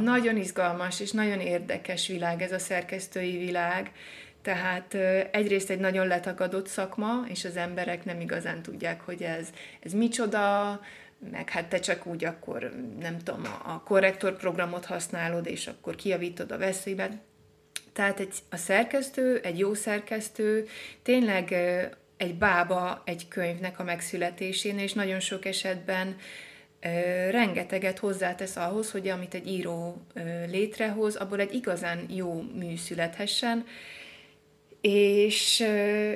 Nagyon 0.00 0.36
izgalmas 0.36 1.00
és 1.00 1.10
nagyon 1.10 1.40
érdekes 1.40 2.06
világ 2.08 2.42
ez 2.42 2.52
a 2.52 2.58
szerkesztői 2.58 3.36
világ, 3.36 3.92
tehát 4.42 4.94
egyrészt 5.30 5.70
egy 5.70 5.78
nagyon 5.78 6.06
letagadott 6.06 6.66
szakma, 6.66 7.24
és 7.28 7.44
az 7.44 7.56
emberek 7.56 8.04
nem 8.04 8.20
igazán 8.20 8.62
tudják, 8.62 9.00
hogy 9.00 9.22
ez, 9.22 9.48
ez 9.80 9.92
micsoda, 9.92 10.80
meg 11.30 11.50
hát 11.50 11.68
te 11.68 11.78
csak 11.78 12.06
úgy 12.06 12.24
akkor, 12.24 12.72
nem 13.00 13.18
tudom, 13.18 13.42
a 13.64 13.82
korrektor 13.82 14.36
programot 14.36 14.84
használod, 14.84 15.46
és 15.46 15.66
akkor 15.66 15.94
kiavítod 15.94 16.52
a 16.52 16.58
veszélybe. 16.58 17.10
Tehát 17.92 18.20
egy, 18.20 18.34
a 18.50 18.56
szerkesztő, 18.56 19.40
egy 19.42 19.58
jó 19.58 19.74
szerkesztő 19.74 20.66
tényleg 21.02 21.52
egy 22.16 22.34
bába 22.34 23.02
egy 23.04 23.28
könyvnek 23.28 23.78
a 23.78 23.84
megszületésén, 23.84 24.78
és 24.78 24.92
nagyon 24.92 25.20
sok 25.20 25.44
esetben 25.44 26.16
rengeteget 27.30 27.98
hozzátesz 27.98 28.56
ahhoz, 28.56 28.90
hogy 28.90 29.08
amit 29.08 29.34
egy 29.34 29.46
író 29.46 30.02
létrehoz, 30.50 31.16
abból 31.16 31.40
egy 31.40 31.54
igazán 31.54 32.06
jó 32.08 32.42
mű 32.54 32.76
születhessen, 32.76 33.66
és, 34.80 35.64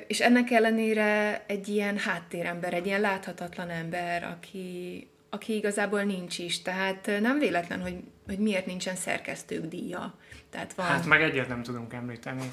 és 0.06 0.20
ennek 0.20 0.50
ellenére 0.50 1.42
egy 1.46 1.68
ilyen 1.68 1.98
háttérember, 1.98 2.74
egy 2.74 2.86
ilyen 2.86 3.00
láthatatlan 3.00 3.70
ember, 3.70 4.24
aki, 4.24 5.06
aki 5.30 5.54
igazából 5.54 6.02
nincs 6.02 6.38
is. 6.38 6.62
Tehát 6.62 7.10
nem 7.20 7.38
véletlen, 7.38 7.80
hogy, 7.80 7.94
hogy 8.26 8.38
miért 8.38 8.66
nincsen 8.66 8.96
szerkesztők 8.96 9.66
díja. 9.66 10.14
Tehát 10.50 10.74
van... 10.74 10.86
Hát 10.86 11.06
meg 11.06 11.22
egyet 11.22 11.48
nem 11.48 11.62
tudunk 11.62 11.92
említeni. 11.92 12.48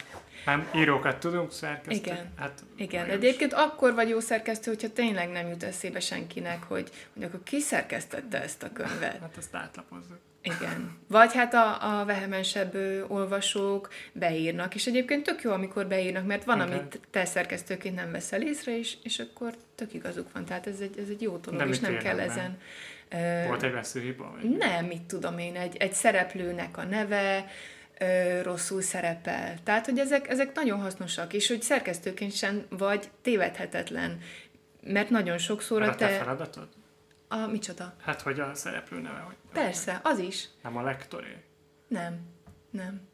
Nem, 0.46 0.70
írókat 0.76 1.20
tudunk, 1.20 1.52
szerkesztő. 1.52 2.12
Igen, 2.12 2.32
hát, 2.36 2.64
igen. 2.76 3.08
de 3.08 3.14
egyébként 3.14 3.54
akkor 3.54 3.94
vagy 3.94 4.10
jó 4.10 4.20
szerkesztő, 4.20 4.72
hogyha 4.72 4.92
tényleg 4.94 5.30
nem 5.30 5.48
jut 5.48 5.64
eszébe 5.64 6.00
senkinek, 6.00 6.64
hogy, 6.64 6.90
hogy 7.14 7.24
akkor 7.24 7.44
ki 7.44 7.60
szerkesztette 7.60 8.42
ezt 8.42 8.64
a 8.64 8.72
könyvet. 8.74 9.20
Hát 9.20 9.38
ezt 9.38 9.56
átlapozzuk. 9.56 10.20
Igen. 10.42 10.98
Vagy 11.08 11.34
hát 11.34 11.54
a, 11.54 12.00
a 12.00 12.06
vehemensebb 12.06 12.76
olvasók 13.08 13.90
beírnak, 14.12 14.76
és 14.76 14.86
egyébként 14.86 15.24
tök 15.24 15.42
jó, 15.42 15.52
amikor 15.52 15.88
beírnak, 15.88 16.26
mert 16.26 16.44
van, 16.44 16.62
okay. 16.62 16.74
amit 16.74 17.00
te 17.12 17.26
szerkesztőként 17.26 17.96
nem 17.96 18.12
veszel 18.12 18.42
észre, 18.42 18.78
és, 18.78 18.98
és 19.04 19.20
akkor 19.20 19.54
tök 19.76 19.94
igazuk 19.94 20.32
van. 20.34 20.46
Tehát 20.46 20.68
ez 20.68 20.80
egy, 20.80 21.00
ez 21.00 21.10
egy 21.10 21.22
jó 21.22 21.38
dolog, 21.38 21.68
és 21.68 21.80
nem 21.80 21.98
kell 21.98 22.20
ezen... 22.20 22.58
Volt 23.48 23.64
egy 23.64 23.72
veszőhiba? 23.72 24.36
Nem, 24.58 24.86
mit 24.86 25.02
tudom 25.02 25.38
én, 25.38 25.56
egy, 25.56 25.78
egy 25.78 25.94
szereplőnek 25.94 26.78
a 26.78 26.84
neve, 26.84 27.46
ö, 28.00 28.42
rosszul 28.42 28.82
szerepel. 28.82 29.56
Tehát, 29.64 29.86
hogy 29.86 30.00
ezek, 30.00 30.30
ezek 30.30 30.56
nagyon 30.56 30.80
hasznosak, 30.80 31.34
és 31.34 31.48
hogy 31.48 31.62
szerkesztőként 31.62 32.34
sem 32.34 32.66
vagy 32.70 33.10
tévedhetetlen, 33.22 34.20
mert 34.84 35.10
nagyon 35.10 35.38
sokszor 35.38 35.82
a 35.82 35.96
te... 35.96 36.08
te 36.08 36.18
feladatod? 36.18 36.68
A 37.28 37.48
micsoda? 37.48 37.94
Hát, 38.02 38.22
hogy 38.22 38.40
a 38.40 38.54
szereplő 38.54 39.00
neve. 39.02 39.20
Hogy 39.20 39.36
Persze, 39.54 40.00
az 40.04 40.20
is. 40.20 40.48
Nem 40.64 40.78
a 40.78 40.82
lektoré? 40.82 41.44
Nem, 41.88 42.20
nem. 42.70 43.08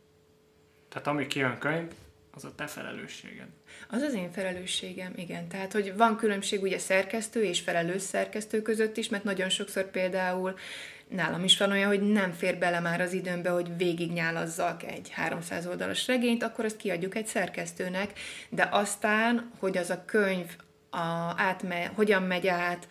Tehát 0.90 1.08
ami 1.08 1.28
kijön 1.28 1.58
könyv, 1.58 1.92
az 2.36 2.46
a 2.46 2.56
te 2.56 2.68
felelősséged. 2.68 3.48
Az 3.89 4.01
az 4.01 4.13
én 4.13 4.32
felelősségem, 4.32 5.13
igen. 5.15 5.48
Tehát, 5.48 5.72
hogy 5.72 5.96
van 5.96 6.18
különbség 6.18 6.62
ugye 6.62 6.77
szerkesztő 6.77 7.44
és 7.44 7.60
felelős 7.60 8.01
szerkesztő 8.01 8.62
között 8.62 8.98
is, 8.98 9.10
mert 9.10 9.24
nagyon 9.24 9.50
sokszor 9.50 9.92
például 9.92 10.56
nálam 11.08 11.44
is 11.44 11.58
van 11.58 11.72
olyan, 11.72 11.88
hogy 11.88 12.01
nem 12.01 12.32
fér 12.32 12.58
bele 12.58 12.80
már 12.80 13.01
az 13.01 13.13
időmbe, 13.13 13.50
hogy 13.50 13.77
végignyálazzak 13.77 14.84
egy 14.84 15.10
300 15.10 15.68
oldalas 15.68 16.08
regényt, 16.08 16.44
akkor 16.44 16.65
azt 16.65 16.77
kiadjuk 16.77 17.15
egy 17.15 17.27
szerkesztőnek, 17.27 18.20
de 18.50 18.68
aztán, 18.72 19.51
hogy 19.60 19.77
az 19.77 19.89
a 19.89 20.06
könyv 20.06 20.56
a, 20.89 21.34
átme, 21.38 21.92
hogyan 21.96 22.24
megy 22.24 22.48
át, 22.48 22.88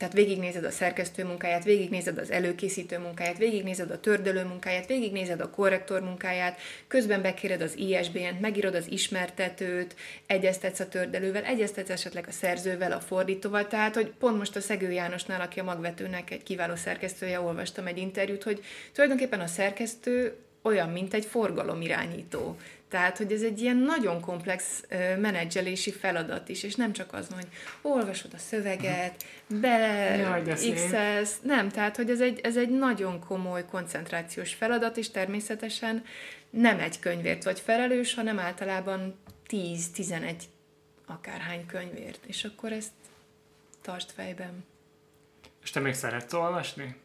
tehát 0.00 0.14
végignézed 0.14 0.64
a 0.64 0.70
szerkesztő 0.70 1.24
munkáját, 1.24 1.64
végignézed 1.64 2.18
az 2.18 2.30
előkészítő 2.30 2.98
munkáját, 2.98 3.38
végignézed 3.38 3.90
a 3.90 4.00
tördelő 4.00 4.44
munkáját, 4.44 4.86
végignézed 4.86 5.40
a 5.40 5.50
korrektor 5.50 6.00
munkáját, 6.02 6.60
közben 6.88 7.22
bekéred 7.22 7.60
az 7.60 7.76
ISBN-t, 7.76 8.40
megírod 8.40 8.74
az 8.74 8.86
ismertetőt, 8.90 9.94
egyeztetsz 10.26 10.80
a 10.80 10.88
tördelővel, 10.88 11.44
egyeztetsz 11.44 11.90
esetleg 11.90 12.24
a 12.28 12.32
szerzővel, 12.32 12.92
a 12.92 13.00
fordítóval, 13.00 13.66
tehát 13.66 13.94
hogy 13.94 14.12
pont 14.18 14.38
most 14.38 14.56
a 14.56 14.60
Szegő 14.60 14.90
Jánosnál, 14.90 15.40
aki 15.40 15.60
a 15.60 15.64
magvetőnek 15.64 16.30
egy 16.30 16.42
kiváló 16.42 16.76
szerkesztője, 16.76 17.40
olvastam 17.40 17.86
egy 17.86 17.98
interjút, 17.98 18.42
hogy 18.42 18.64
tulajdonképpen 18.92 19.40
a 19.40 19.46
szerkesztő 19.46 20.36
olyan, 20.62 20.88
mint 20.88 21.14
egy 21.14 21.24
forgalomirányító. 21.24 22.56
Tehát, 22.90 23.16
hogy 23.16 23.32
ez 23.32 23.42
egy 23.42 23.60
ilyen 23.60 23.76
nagyon 23.76 24.20
komplex 24.20 24.84
menedzselési 25.18 25.92
feladat 25.92 26.48
is, 26.48 26.62
és 26.62 26.74
nem 26.74 26.92
csak 26.92 27.12
az, 27.12 27.26
hogy 27.34 27.46
olvasod 27.82 28.30
a 28.34 28.38
szöveget, 28.38 29.24
bele 29.46 30.42
x 30.74 31.40
nem, 31.42 31.68
tehát, 31.68 31.96
hogy 31.96 32.10
ez 32.10 32.20
egy, 32.20 32.40
ez 32.42 32.56
egy 32.56 32.68
nagyon 32.68 33.20
komoly 33.20 33.64
koncentrációs 33.64 34.54
feladat, 34.54 34.96
és 34.96 35.10
természetesen 35.10 36.04
nem 36.50 36.78
egy 36.78 36.98
könyvért 36.98 37.44
vagy 37.44 37.60
felelős, 37.60 38.14
hanem 38.14 38.38
általában 38.38 39.18
10-11 39.48 40.34
akárhány 41.06 41.66
könyvért, 41.66 42.24
és 42.26 42.44
akkor 42.44 42.72
ezt 42.72 42.92
tartsd 43.82 44.10
fejben. 44.10 44.64
És 45.62 45.70
te 45.70 45.80
még 45.80 45.94
szeretsz 45.94 46.32
olvasni? 46.32 46.96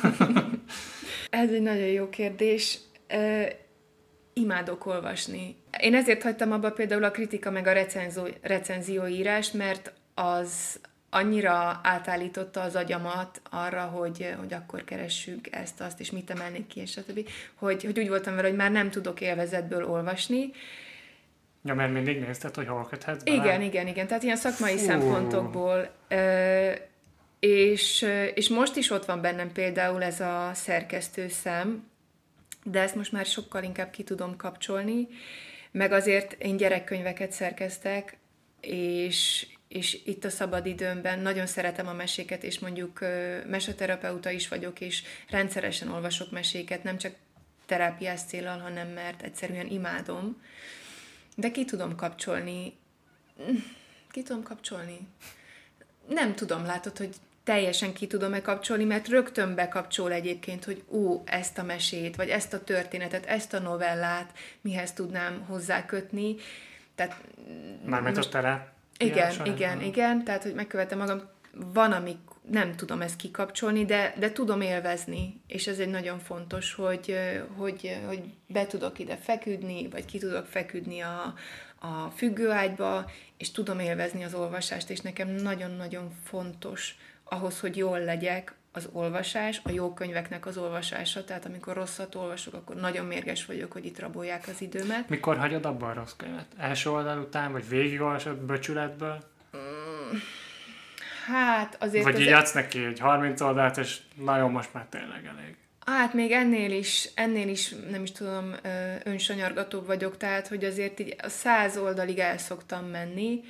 ez 1.30 1.50
egy 1.50 1.62
nagyon 1.62 1.86
jó 1.86 2.08
kérdés 2.08 2.78
imádok 4.40 4.86
olvasni. 4.86 5.56
Én 5.80 5.94
ezért 5.94 6.22
hagytam 6.22 6.52
abba 6.52 6.70
például 6.70 7.04
a 7.04 7.10
kritika 7.10 7.50
meg 7.50 7.66
a 7.66 7.72
recenzió, 7.72 8.26
recenzióírást, 8.42 9.54
mert 9.54 9.92
az 10.14 10.80
annyira 11.10 11.80
átállította 11.82 12.60
az 12.60 12.76
agyamat 12.76 13.40
arra, 13.50 13.82
hogy, 13.82 14.34
hogy 14.38 14.52
akkor 14.52 14.84
keressük 14.84 15.56
ezt, 15.56 15.80
azt, 15.80 16.00
és 16.00 16.10
mit 16.10 16.30
emelnék 16.30 16.66
ki, 16.66 16.80
és 16.80 16.90
stb. 16.90 17.28
Hogy, 17.54 17.84
hogy 17.84 17.98
úgy 17.98 18.08
voltam 18.08 18.34
vele, 18.34 18.48
hogy 18.48 18.56
már 18.56 18.70
nem 18.70 18.90
tudok 18.90 19.20
élvezetből 19.20 19.84
olvasni. 19.90 20.50
Ja, 21.64 21.74
mert 21.74 21.92
mindig 21.92 22.20
nézted, 22.20 22.54
hogy 22.54 22.66
hol 22.66 22.86
köthetsz 22.86 23.22
bele? 23.22 23.36
Igen, 23.36 23.62
igen, 23.62 23.86
igen. 23.86 24.06
Tehát 24.06 24.22
ilyen 24.22 24.36
szakmai 24.36 24.76
Fú. 24.76 24.84
szempontokból. 24.84 25.90
És, 27.38 28.06
és 28.34 28.48
most 28.48 28.76
is 28.76 28.90
ott 28.90 29.04
van 29.04 29.20
bennem 29.20 29.52
például 29.52 30.02
ez 30.02 30.20
a 30.20 30.50
szerkesztő 30.54 31.28
szem, 31.28 31.84
de 32.70 32.80
ezt 32.80 32.94
most 32.94 33.12
már 33.12 33.26
sokkal 33.26 33.62
inkább 33.62 33.90
ki 33.90 34.02
tudom 34.02 34.36
kapcsolni, 34.36 35.08
meg 35.70 35.92
azért 35.92 36.32
én 36.32 36.56
gyerekkönyveket 36.56 37.32
szerkeztek, 37.32 38.16
és, 38.60 39.46
és 39.68 40.00
itt 40.04 40.24
a 40.24 40.30
szabadidőmben 40.30 41.18
nagyon 41.18 41.46
szeretem 41.46 41.86
a 41.86 41.92
meséket, 41.92 42.42
és 42.42 42.58
mondjuk 42.58 43.00
meseterapeuta 43.46 44.30
is 44.30 44.48
vagyok, 44.48 44.80
és 44.80 45.02
rendszeresen 45.28 45.88
olvasok 45.88 46.30
meséket, 46.30 46.82
nem 46.82 46.98
csak 46.98 47.14
terápiás 47.66 48.20
célral, 48.20 48.58
hanem 48.58 48.88
mert 48.88 49.22
egyszerűen 49.22 49.66
imádom. 49.66 50.42
De 51.36 51.50
ki 51.50 51.64
tudom 51.64 51.96
kapcsolni. 51.96 52.76
Ki 54.10 54.22
tudom 54.22 54.42
kapcsolni? 54.42 54.98
Nem 56.08 56.34
tudom, 56.34 56.64
látod, 56.64 56.96
hogy 56.96 57.14
teljesen 57.46 57.92
ki 57.92 58.06
tudom-e 58.06 58.42
kapcsolni, 58.42 58.84
mert 58.84 59.08
rögtön 59.08 59.54
bekapcsol 59.54 60.12
egyébként, 60.12 60.64
hogy 60.64 60.82
ú, 60.88 61.22
ezt 61.24 61.58
a 61.58 61.62
mesét, 61.62 62.16
vagy 62.16 62.28
ezt 62.28 62.52
a 62.52 62.64
történetet, 62.64 63.26
ezt 63.26 63.54
a 63.54 63.60
novellát, 63.60 64.32
mihez 64.60 64.92
tudnám 64.92 65.44
hozzákötni. 65.48 66.34
Tehát, 66.94 67.16
Mármint 67.84 68.16
most, 68.16 68.28
a 68.28 68.30
tere. 68.30 68.72
Igen, 68.98 69.30
igen, 69.32 69.46
igen, 69.46 69.80
igen, 69.82 70.24
tehát, 70.24 70.42
hogy 70.42 70.54
megkövetem 70.54 70.98
magam, 70.98 71.22
van, 71.52 71.92
amik 71.92 72.18
nem 72.50 72.76
tudom 72.76 73.00
ezt 73.00 73.16
kikapcsolni, 73.16 73.84
de, 73.84 74.14
de 74.18 74.32
tudom 74.32 74.60
élvezni, 74.60 75.40
és 75.46 75.66
ez 75.66 75.78
egy 75.78 75.90
nagyon 75.90 76.18
fontos, 76.18 76.74
hogy, 76.74 77.18
hogy, 77.56 78.00
hogy 78.06 78.22
be 78.46 78.66
tudok 78.66 78.98
ide 78.98 79.16
feküdni, 79.16 79.88
vagy 79.88 80.04
ki 80.04 80.18
tudok 80.18 80.46
feküdni 80.46 81.00
a, 81.00 81.34
a 81.78 82.10
függőágyba, 82.16 83.10
és 83.36 83.50
tudom 83.50 83.78
élvezni 83.78 84.24
az 84.24 84.34
olvasást, 84.34 84.90
és 84.90 85.00
nekem 85.00 85.28
nagyon-nagyon 85.28 86.10
fontos, 86.24 86.96
ahhoz, 87.28 87.60
hogy 87.60 87.76
jól 87.76 88.00
legyek, 88.00 88.54
az 88.76 88.88
olvasás, 88.92 89.60
a 89.64 89.70
jó 89.70 89.94
könyveknek 89.94 90.46
az 90.46 90.56
olvasása, 90.56 91.24
tehát 91.24 91.44
amikor 91.44 91.74
rosszat 91.74 92.14
olvasok, 92.14 92.54
akkor 92.54 92.76
nagyon 92.76 93.06
mérges 93.06 93.44
vagyok, 93.44 93.72
hogy 93.72 93.84
itt 93.84 93.98
rabolják 93.98 94.48
az 94.48 94.60
időmet. 94.60 95.08
Mikor 95.08 95.36
hagyod 95.38 95.64
abban 95.64 95.90
a 95.90 95.94
rossz 95.94 96.12
könyvet? 96.16 96.46
Első 96.56 96.90
oldal 96.90 97.18
után, 97.18 97.52
vagy 97.52 97.68
végigolvasod 97.68 98.36
böcsületből? 98.36 99.24
Mm, 99.56 100.16
hát 101.26 101.76
azért... 101.80 102.04
Vagy 102.04 102.20
így 102.20 102.32
adsz 102.32 102.52
neki 102.52 102.84
egy 102.84 102.98
30 102.98 103.40
oldalt, 103.40 103.76
és 103.76 103.98
nagyon 104.14 104.50
most 104.50 104.72
már 104.72 104.86
tényleg 104.90 105.26
elég. 105.26 105.56
Hát 105.86 106.14
még 106.14 106.30
ennél 106.32 106.70
is, 106.70 107.08
ennél 107.14 107.48
is, 107.48 107.74
nem 107.90 108.02
is 108.02 108.12
tudom, 108.12 108.54
önsanyargatóbb 109.04 109.86
vagyok, 109.86 110.16
tehát, 110.16 110.48
hogy 110.48 110.64
azért 110.64 111.00
így 111.00 111.16
a 111.22 111.28
száz 111.28 111.76
oldalig 111.76 112.18
el 112.18 112.38
szoktam 112.38 112.84
menni, 112.84 113.40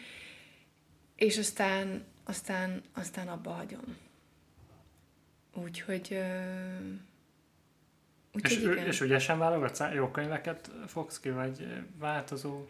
és 1.17 1.39
aztán 1.39 2.05
aztán, 2.27 2.83
aztán 2.95 3.29
abba 3.29 3.51
hagyom. 3.51 3.97
Úgyhogy... 5.55 6.19
Úgy, 8.33 8.45
és, 8.45 8.57
igen. 8.59 8.87
és 8.87 9.01
ügyesen 9.01 9.39
válogatsz? 9.39 9.83
Jó 9.95 10.11
könyveket 10.11 10.71
fogsz 10.87 11.21
ki, 11.21 11.31
vagy 11.31 11.67
változó? 11.99 12.67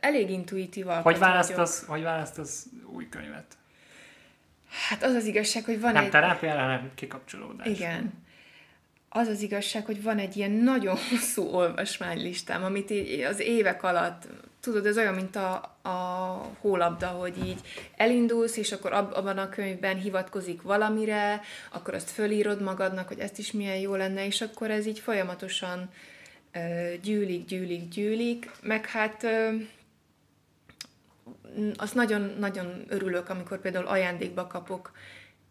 Elég 0.00 0.30
intuitív 0.30 0.86
hogy 0.86 1.18
választasz, 1.18 1.84
hogy 1.84 2.02
választasz 2.02 2.66
új 2.86 3.08
könyvet? 3.08 3.56
Hát 4.88 5.02
az 5.02 5.14
az 5.14 5.24
igazság, 5.24 5.64
hogy 5.64 5.80
van 5.80 5.92
nem 5.92 6.04
egy... 6.04 6.12
Nem 6.12 6.20
terápiára, 6.20 6.60
hanem 6.60 6.90
kikapcsolódás. 6.94 7.66
Igen. 7.66 8.12
Az 9.08 9.26
az 9.28 9.40
igazság, 9.40 9.84
hogy 9.84 10.02
van 10.02 10.18
egy 10.18 10.36
ilyen 10.36 10.50
nagyon 10.50 10.96
hosszú 11.10 11.42
olvasmánylistám, 11.42 12.64
amit 12.64 12.90
így 12.90 13.20
az 13.20 13.40
évek 13.40 13.82
alatt 13.82 14.28
tudod, 14.60 14.86
ez 14.86 14.98
olyan, 14.98 15.14
mint 15.14 15.36
a, 15.36 15.54
a 15.82 15.96
hólabda, 16.60 17.06
hogy 17.06 17.46
így 17.46 17.60
elindulsz, 17.96 18.56
és 18.56 18.72
akkor 18.72 18.92
ab, 18.92 19.12
abban 19.12 19.38
a 19.38 19.48
könyvben 19.48 19.96
hivatkozik 19.96 20.62
valamire, 20.62 21.40
akkor 21.72 21.94
azt 21.94 22.10
fölírod 22.10 22.62
magadnak, 22.62 23.08
hogy 23.08 23.18
ezt 23.18 23.38
is 23.38 23.52
milyen 23.52 23.76
jó 23.76 23.94
lenne, 23.94 24.26
és 24.26 24.40
akkor 24.40 24.70
ez 24.70 24.86
így 24.86 24.98
folyamatosan 24.98 25.90
ö, 26.52 26.92
gyűlik, 27.02 27.46
gyűlik, 27.46 27.88
gyűlik, 27.88 28.50
meg 28.62 28.86
hát 28.86 29.22
ö, 29.22 29.48
azt 31.76 31.94
nagyon-nagyon 31.94 32.84
örülök, 32.88 33.28
amikor 33.28 33.60
például 33.60 33.86
ajándékba 33.86 34.46
kapok 34.46 34.92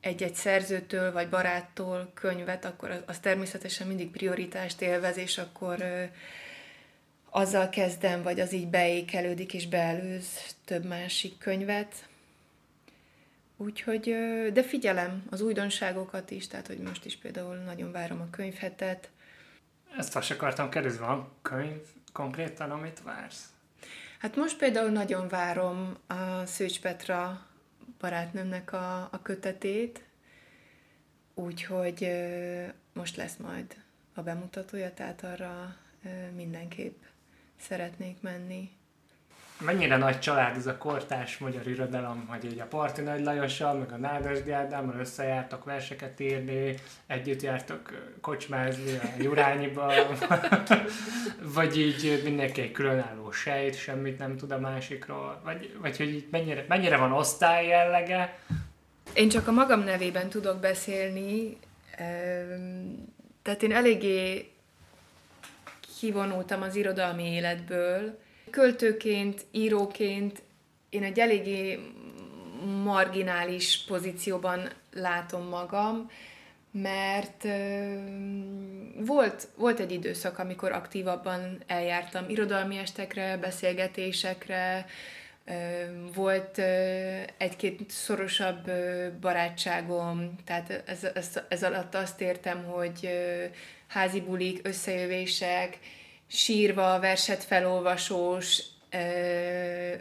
egy-egy 0.02 0.36
szerzőtől 0.36 1.12
vagy 1.12 1.30
baráttól 1.30 2.12
könyvet, 2.14 2.66
akkor 2.66 2.90
az, 2.90 3.02
az 3.06 3.20
természetesen 3.20 3.88
mindig 3.88 4.12
prioritást 4.12 4.82
élvez, 4.82 5.18
és 5.18 5.38
akkor 5.38 5.76
ö, 5.80 6.04
azzal 7.38 7.70
kezdem, 7.70 8.24
vagy 8.24 8.40
az 8.40 8.54
így 8.54 8.68
beékelődik 8.68 9.54
és 9.54 9.68
beelőz 9.68 10.56
több 10.66 10.86
másik 10.86 11.38
könyvet. 11.38 12.10
Úgyhogy, 13.58 14.16
de 14.54 14.64
figyelem 14.64 15.24
az 15.30 15.42
újdonságokat 15.42 16.32
is, 16.32 16.48
tehát 16.48 16.68
hogy 16.68 16.78
most 16.78 17.06
is 17.06 17.18
például 17.18 17.56
nagyon 17.56 17.92
várom 17.92 18.22
a 18.22 18.30
könyvhetet. 18.30 19.10
Ezt 19.98 20.16
azt 20.16 20.32
akartam 20.32 20.70
kérdezni, 20.70 21.00
van 21.00 21.32
könyv 21.42 21.82
konkrétan, 22.14 22.72
amit 22.72 23.02
vársz? 23.04 23.46
Hát 24.20 24.36
most 24.36 24.58
például 24.58 24.90
nagyon 24.90 25.28
várom 25.28 25.98
a 26.08 26.46
Szőcs 26.46 26.82
Petra 26.82 27.48
barátnőmnek 28.00 28.74
a, 28.74 29.02
a 29.12 29.20
kötetét, 29.22 30.04
úgyhogy 31.34 32.12
most 32.94 33.16
lesz 33.16 33.36
majd 33.36 33.76
a 34.14 34.22
bemutatója, 34.22 34.94
tehát 34.94 35.24
arra 35.24 35.76
mindenképp 36.36 37.04
szeretnék 37.60 38.22
menni. 38.22 38.70
Mennyire 39.60 39.98
nagy 39.98 40.20
család 40.20 40.56
ez 40.56 40.68
a 40.68 40.78
kortás 40.78 41.38
magyar 41.38 41.68
irodalom, 41.68 42.26
hogy 42.28 42.46
így 42.46 42.60
a 42.60 42.66
Parti 42.66 43.02
Nagy 43.02 43.24
Lajossal, 43.24 43.74
meg 43.74 43.92
a 43.92 43.98
Nádasdi 43.98 44.52
Ádámmal 44.52 45.00
összejártak 45.00 45.64
verseket 45.64 46.20
írni, 46.20 46.76
együtt 47.08 47.42
jártak 47.42 48.12
kocsmázni 48.22 48.96
a 48.96 49.22
Jurányiba, 49.22 49.94
vagy 51.56 51.80
így 51.80 52.22
mindenki 52.24 52.62
egy 52.62 52.72
különálló 52.72 53.32
sejt, 53.32 53.78
semmit 53.78 54.18
nem 54.18 54.38
tud 54.38 54.52
a 54.52 54.60
másikról, 54.60 55.42
vagy, 55.44 55.78
vagy 55.82 55.98
hogy 55.98 56.10
így 56.10 56.28
mennyire, 56.32 56.66
mennyire 56.68 56.98
van 56.98 57.12
osztály 57.12 57.68
jellege? 57.68 58.40
Én 59.14 59.30
csak 59.30 59.48
a 59.48 59.52
magam 59.52 59.84
nevében 59.84 60.30
tudok 60.30 60.60
beszélni, 60.60 61.58
tehát 63.42 63.64
én 63.64 63.74
eléggé 63.74 64.52
kivonultam 66.00 66.62
az 66.62 66.76
irodalmi 66.76 67.24
életből, 67.24 68.18
Költőként, 68.50 69.46
íróként 69.52 70.42
én 70.90 71.04
egy 71.04 71.20
eléggé 71.20 71.80
marginális 72.84 73.84
pozícióban 73.88 74.70
látom 74.94 75.48
magam, 75.48 76.10
mert 76.72 77.44
ö, 77.44 77.94
volt, 79.06 79.48
volt 79.56 79.80
egy 79.80 79.92
időszak, 79.92 80.40
amikor 80.40 80.72
aktívabban 80.72 81.58
eljártam 81.68 82.30
irodalmi 82.30 82.78
estekre, 82.78 83.38
beszélgetésekre, 83.38 84.86
ö, 85.46 85.54
volt 86.14 86.58
egy-két 87.38 87.90
szorosabb 87.90 88.72
barátságom, 89.22 90.36
tehát 90.46 90.84
ez, 90.86 91.04
ez, 91.04 91.40
ez 91.48 91.64
alatt 91.64 91.96
azt 91.96 92.22
értem, 92.22 92.64
hogy 92.64 93.10
házi 93.88 94.22
bulik, 94.22 94.68
összejövések, 94.68 95.80
sírva, 96.28 97.00
verset 97.00 97.44
felolvasós 97.44 98.62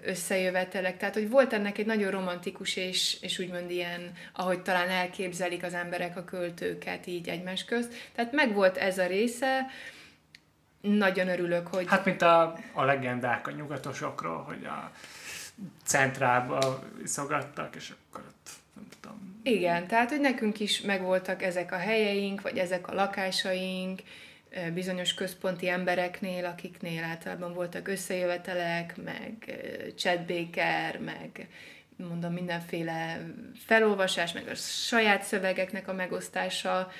összejövetelek. 0.03 0.96
Tehát, 0.96 1.14
hogy 1.14 1.31
volt 1.31 1.53
ennek 1.53 1.79
egy 1.79 1.87
nagyon 1.87 2.11
romantikus 2.11 2.77
és, 2.77 3.16
és 3.20 3.38
úgymond 3.38 3.70
ilyen, 3.70 4.12
ahogy 4.33 4.62
talán 4.62 4.88
elképzelik 4.88 5.62
az 5.62 5.75
emberek 5.75 6.16
a 6.16 6.25
költőket 6.25 7.07
így 7.07 7.29
egymás 7.29 7.64
közt. 7.64 7.94
Tehát 8.14 8.33
megvolt 8.33 8.77
ez 8.77 8.99
a 8.99 9.07
része, 9.07 9.66
nagyon 10.81 11.29
örülök, 11.29 11.66
hogy... 11.66 11.87
Hát, 11.88 12.05
mint 12.05 12.22
a, 12.22 12.59
a 12.72 12.85
legendák 12.85 13.46
a 13.46 13.51
nyugatosokról, 13.51 14.42
hogy 14.42 14.64
a 14.64 14.90
centrába 15.85 16.83
szogattak, 17.05 17.77
és 17.77 17.92
akkor 18.09 18.25
tudom. 19.01 19.41
Igen, 19.43 19.87
tehát, 19.87 20.11
hogy 20.11 20.21
nekünk 20.21 20.61
is 20.61 20.81
megvoltak 20.81 21.43
ezek 21.43 21.73
a 21.73 21.77
helyeink, 21.77 22.41
vagy 22.41 22.59
ezek 22.59 22.89
a 22.89 22.95
lakásaink, 22.95 24.03
bizonyos 24.75 25.15
központi 25.15 25.69
embereknél, 25.69 26.45
akiknél 26.45 27.05
általában 27.05 27.55
voltak 27.55 27.89
összejövetelek, 27.89 28.97
meg 29.05 29.61
Chad 29.97 30.21
Baker, 30.21 31.01
meg 31.01 31.49
mondom 31.97 32.33
mindenféle 32.33 33.21
felolvasás, 33.67 34.33
meg 34.33 34.49
a 34.49 34.55
saját 34.55 35.23
szövegeknek 35.23 35.89
a 35.89 35.93
megosztása, 35.93 36.91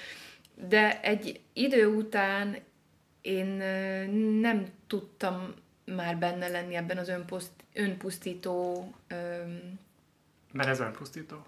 de 0.55 1.01
egy 1.01 1.41
idő 1.53 1.87
után 1.87 2.57
én 3.21 3.47
nem 4.41 4.67
tudtam 4.87 5.55
már 5.85 6.17
benne 6.17 6.49
lenni 6.49 6.75
ebben 6.75 6.99
az 6.99 7.09
önposzt, 7.09 7.53
önpusztító... 7.73 8.85
Mert 10.53 10.69
ez 10.69 10.81
önpusztító? 10.81 11.47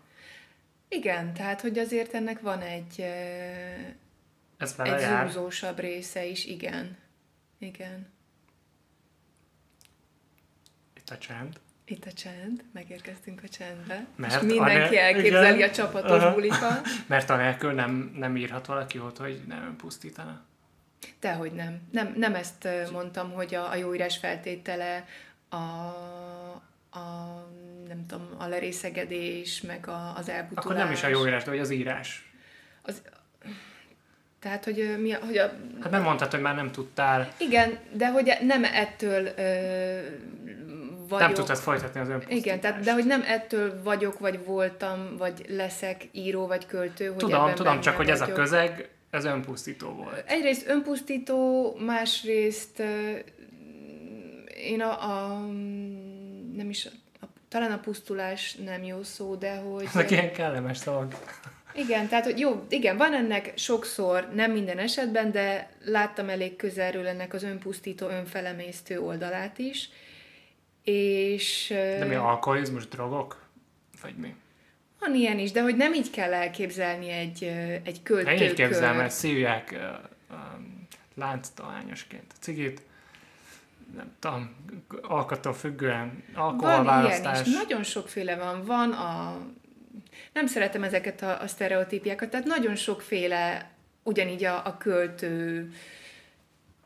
Igen, 0.89 1.35
tehát 1.35 1.61
hogy 1.61 1.79
azért 1.79 2.15
ennek 2.15 2.41
van 2.41 2.61
egy 2.61 3.05
ez 4.59 4.75
Egy 4.79 5.01
jár. 5.01 5.27
zúzósabb 5.27 5.79
része 5.79 6.25
is, 6.25 6.45
igen. 6.45 6.97
Igen. 7.59 8.13
Itt 10.95 11.11
a 11.11 11.19
csend. 11.19 11.61
Itt 11.85 12.05
a 12.05 12.13
csend, 12.13 12.65
megérkeztünk 12.73 13.43
a 13.45 13.49
csendbe. 13.49 14.07
Mert 14.17 14.35
és 14.35 14.41
mindenki 14.41 14.97
anél, 14.97 14.99
elképzeli 14.99 15.55
igen. 15.55 15.69
a 15.69 15.73
csapatos 15.73 16.17
uh-huh. 16.19 16.35
bulika. 16.35 16.81
Mert 17.07 17.31
anélkül 17.31 17.73
nem, 17.73 18.13
nem 18.15 18.37
írhat 18.37 18.67
valaki 18.67 18.99
ott, 18.99 19.17
hogy 19.17 19.43
nem 19.47 19.77
pusztítana. 19.77 20.45
Dehogy 21.21 21.53
nem. 21.53 21.81
nem. 21.93 22.15
Nem 22.17 22.35
ezt 22.35 22.69
mondtam, 22.93 23.33
hogy 23.33 23.55
a, 23.55 23.71
a 23.71 23.75
jóírás 23.75 24.17
feltétele 24.17 25.05
a, 25.49 25.57
a 26.99 27.49
nem 27.89 28.07
tudom, 28.07 28.29
a 28.39 28.47
lerészegedés, 28.47 29.61
meg 29.61 29.89
a, 29.89 30.13
az 30.17 30.29
elbutulás. 30.29 30.65
Akkor 30.65 30.77
nem 30.77 30.93
is 30.93 31.03
a 31.03 31.09
jóírás, 31.09 31.45
de 31.45 31.51
hogy 31.51 31.61
az 31.61 31.71
írás. 31.71 32.31
Az, 32.83 33.03
tehát, 34.41 34.65
hogy 34.65 34.97
mi 35.01 35.13
a, 35.13 35.19
hogy 35.25 35.37
a... 35.37 35.53
Hát 35.81 35.91
nem 35.91 36.03
mondtad, 36.03 36.31
hogy 36.31 36.41
már 36.41 36.55
nem 36.55 36.71
tudtál. 36.71 37.33
Igen, 37.39 37.79
de 37.93 38.09
hogy 38.09 38.33
nem 38.41 38.65
ettől 38.65 39.27
ö, 39.37 40.01
vagyok. 41.09 41.27
Nem 41.27 41.35
tudtad 41.35 41.57
folytatni 41.57 42.01
az 42.01 42.09
önpusztítást. 42.09 42.45
Igen, 42.45 42.61
tehát, 42.61 42.81
de 42.81 42.93
hogy 42.93 43.07
nem 43.07 43.23
ettől 43.27 43.83
vagyok, 43.83 44.19
vagy 44.19 44.45
voltam, 44.45 45.17
vagy 45.17 45.45
leszek 45.49 46.09
író, 46.13 46.47
vagy 46.47 46.67
költő. 46.67 47.07
Hogy 47.07 47.17
tudom, 47.17 47.55
tudom, 47.55 47.81
csak 47.81 47.97
hogy 47.97 48.11
ez 48.11 48.21
a 48.21 48.33
közeg, 48.33 48.89
ez 49.11 49.25
önpusztító 49.25 49.89
volt. 49.89 50.25
Egyrészt 50.27 50.69
önpusztító, 50.69 51.75
másrészt 51.87 52.83
én 54.57 54.81
a, 54.81 55.11
a 55.11 55.39
nem 56.57 56.69
is, 56.69 56.89
talán 57.49 57.73
a 57.73 57.79
pusztulás 57.79 58.55
nem 58.55 58.83
jó 58.83 59.03
szó, 59.03 59.35
de 59.35 59.57
hogy... 59.57 59.85
Ezek 59.85 60.11
ilyen 60.11 60.33
kellemes 60.33 60.77
szavak. 60.77 61.15
Igen, 61.75 62.09
tehát 62.09 62.25
hogy 62.25 62.39
jó, 62.39 62.67
igen, 62.69 62.97
van 62.97 63.15
ennek 63.15 63.53
sokszor, 63.57 64.29
nem 64.35 64.53
minden 64.53 64.79
esetben, 64.79 65.31
de 65.31 65.71
láttam 65.85 66.29
elég 66.29 66.57
közelről 66.57 67.07
ennek 67.07 67.35
az 67.35 67.43
önpusztító, 67.43 68.09
önfelemésztő 68.09 69.01
oldalát 69.01 69.59
is. 69.59 69.89
És... 70.85 71.67
De 71.69 72.05
mi 72.05 72.15
alkoholizmus, 72.15 72.89
drogok? 72.89 73.47
Vagy 74.03 74.15
mi? 74.17 74.35
Van 75.01 75.15
ilyen 75.15 75.39
is, 75.39 75.53
de 75.53 75.63
hogy 75.63 75.77
nem 75.77 75.95
így 75.95 76.11
kell 76.11 76.35
elképzelni 76.35 77.09
egy, 77.09 77.45
egy 77.85 78.03
költőkör. 78.03 78.41
Én 78.41 78.49
így 78.49 78.55
képzelem, 78.55 78.97
mert 78.97 79.11
szívják 79.11 79.71
uh, 79.73 80.37
um, 80.37 80.87
lánctalányosként 81.15 82.33
a 82.33 82.37
cigit, 82.41 82.83
nem 83.97 84.13
tudom, 84.19 84.57
alkattól 85.03 85.53
függően 85.53 86.25
alkoholválasztás. 86.35 87.23
Van 87.23 87.33
ilyen 87.33 87.47
is, 87.47 87.69
nagyon 87.69 87.83
sokféle 87.83 88.37
van. 88.37 88.65
Van 88.65 88.93
a 88.93 89.37
nem 90.33 90.47
szeretem 90.47 90.83
ezeket 90.83 91.23
a, 91.23 91.41
a 91.41 91.47
sztereotípiákat, 91.47 92.31
tehát 92.31 92.47
nagyon 92.47 92.77
sokféle 92.77 93.71
ugyanígy 94.03 94.45
a, 94.45 94.67
a 94.67 94.77
költő 94.77 95.69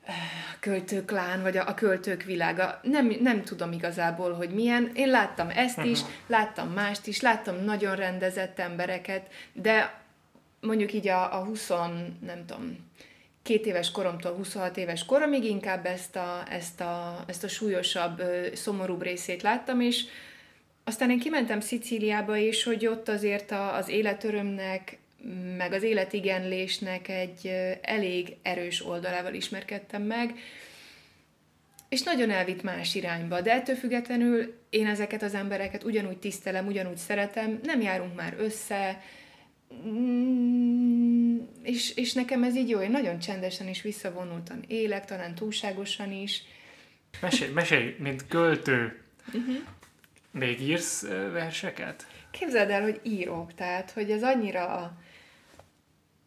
a 0.06 0.56
költőklán, 0.60 1.42
vagy 1.42 1.56
a, 1.56 1.68
a 1.68 1.74
költők 1.74 2.22
világa. 2.22 2.80
Nem, 2.82 3.16
nem 3.20 3.42
tudom 3.42 3.72
igazából, 3.72 4.32
hogy 4.32 4.50
milyen. 4.50 4.90
Én 4.94 5.08
láttam 5.08 5.50
ezt 5.50 5.82
is, 5.82 6.00
uh-huh. 6.00 6.14
láttam 6.26 6.68
mást 6.68 7.06
is, 7.06 7.20
láttam 7.20 7.64
nagyon 7.64 7.96
rendezett 7.96 8.58
embereket, 8.58 9.26
de 9.52 10.02
mondjuk 10.60 10.92
így 10.92 11.08
a, 11.08 11.38
a 11.40 11.44
20, 11.44 11.68
nem 12.20 12.44
tudom, 12.46 12.90
két 13.42 13.66
éves 13.66 13.90
koromtól 13.90 14.32
26 14.32 14.76
éves 14.76 15.04
koromig 15.04 15.44
inkább 15.44 15.86
ezt 15.86 16.16
a, 16.16 16.44
ezt 16.50 16.80
a, 16.80 17.24
ezt 17.26 17.44
a 17.44 17.48
súlyosabb, 17.48 18.22
szomorúbb 18.54 19.02
részét 19.02 19.42
láttam, 19.42 19.80
és 19.80 20.04
aztán 20.84 21.10
én 21.10 21.18
kimentem 21.18 21.60
Szicíliába 21.60 22.36
is, 22.36 22.62
hogy 22.62 22.86
ott 22.86 23.08
azért 23.08 23.50
a, 23.50 23.76
az 23.76 23.88
életörömnek, 23.88 24.98
meg 25.56 25.72
az 25.72 25.82
életigenlésnek 25.82 27.08
egy 27.08 27.46
elég 27.82 28.36
erős 28.42 28.86
oldalával 28.86 29.34
ismerkedtem 29.34 30.02
meg, 30.02 30.34
és 31.88 32.02
nagyon 32.02 32.30
elvitt 32.30 32.62
más 32.62 32.94
irányba, 32.94 33.40
de 33.40 33.52
ettől 33.52 33.76
függetlenül 33.76 34.54
én 34.70 34.86
ezeket 34.86 35.22
az 35.22 35.34
embereket 35.34 35.84
ugyanúgy 35.84 36.18
tisztelem, 36.18 36.66
ugyanúgy 36.66 36.96
szeretem, 36.96 37.60
nem 37.62 37.80
járunk 37.80 38.14
már 38.14 38.34
össze, 38.38 39.02
és, 41.62 41.96
és 41.96 42.12
nekem 42.12 42.42
ez 42.42 42.56
így 42.56 42.68
jó, 42.68 42.80
én 42.80 42.90
nagyon 42.90 43.18
csendesen 43.18 43.66
és 43.66 43.82
visszavonultan 43.82 44.64
élek, 44.66 45.04
talán 45.04 45.34
túlságosan 45.34 46.12
is. 46.12 46.42
Mesélj, 47.20 47.52
mesélj 47.52 47.96
mint 47.98 48.26
költő, 48.26 49.02
uh-huh. 49.26 49.56
még 50.30 50.60
írsz 50.60 51.02
verseket? 51.32 52.06
Képzeld 52.30 52.70
el, 52.70 52.82
hogy 52.82 53.00
írok, 53.02 53.54
tehát, 53.54 53.90
hogy 53.90 54.10
ez 54.10 54.22
annyira... 54.22 54.66
A, 54.66 54.92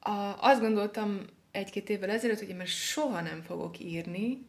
a, 0.10 0.38
azt 0.40 0.60
gondoltam 0.62 1.26
egy-két 1.52 1.90
évvel 1.90 2.10
ezelőtt, 2.10 2.40
hogy 2.40 2.50
én 2.50 2.56
már 2.56 2.68
soha 2.68 3.22
nem 3.22 3.42
fogok 3.42 3.80
írni, 3.80 4.48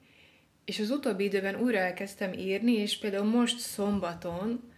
és 0.64 0.78
az 0.78 0.90
utóbbi 0.90 1.24
időben 1.24 1.54
újra 1.60 1.78
elkezdtem 1.78 2.32
írni, 2.32 2.72
és 2.72 2.98
például 2.98 3.24
most 3.24 3.58
szombaton 3.58 4.72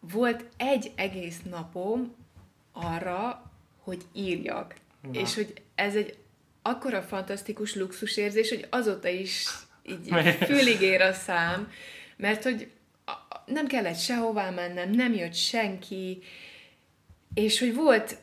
volt 0.00 0.44
egy 0.56 0.92
egész 0.94 1.40
napom 1.50 2.14
arra, 2.72 3.50
hogy 3.84 4.02
írjak. 4.12 4.74
Na. 5.00 5.20
És 5.20 5.34
hogy 5.34 5.52
ez 5.74 5.94
egy 5.94 6.16
akkora 6.62 7.02
fantasztikus 7.02 7.74
luxusérzés, 7.74 8.48
hogy 8.48 8.66
azóta 8.70 9.08
is 9.08 9.46
így 9.82 10.08
fülig 10.46 10.80
ér 10.80 11.00
a 11.00 11.12
szám, 11.12 11.70
mert 12.16 12.42
hogy 12.42 12.70
nem 13.46 13.66
kellett 13.66 13.98
sehová 13.98 14.50
mennem, 14.50 14.90
nem 14.90 15.14
jött 15.14 15.34
senki, 15.34 16.22
és 17.34 17.58
hogy 17.58 17.74
volt 17.74 18.16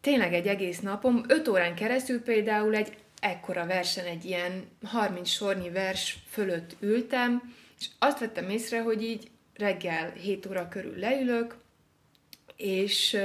tényleg 0.00 0.34
egy 0.34 0.46
egész 0.46 0.80
napom, 0.80 1.24
öt 1.28 1.48
órán 1.48 1.74
keresztül 1.74 2.22
például 2.22 2.74
egy 2.74 2.96
ekkora 3.20 3.66
versen, 3.66 4.04
egy 4.04 4.24
ilyen 4.24 4.68
30 4.84 5.28
sornyi 5.28 5.70
vers 5.70 6.18
fölött 6.30 6.76
ültem, 6.80 7.54
és 7.78 7.86
azt 7.98 8.18
vettem 8.18 8.50
észre, 8.50 8.82
hogy 8.82 9.02
így 9.02 9.30
reggel 9.54 10.12
7 10.12 10.46
óra 10.46 10.68
körül 10.68 10.98
leülök, 10.98 11.56
és, 12.56 13.16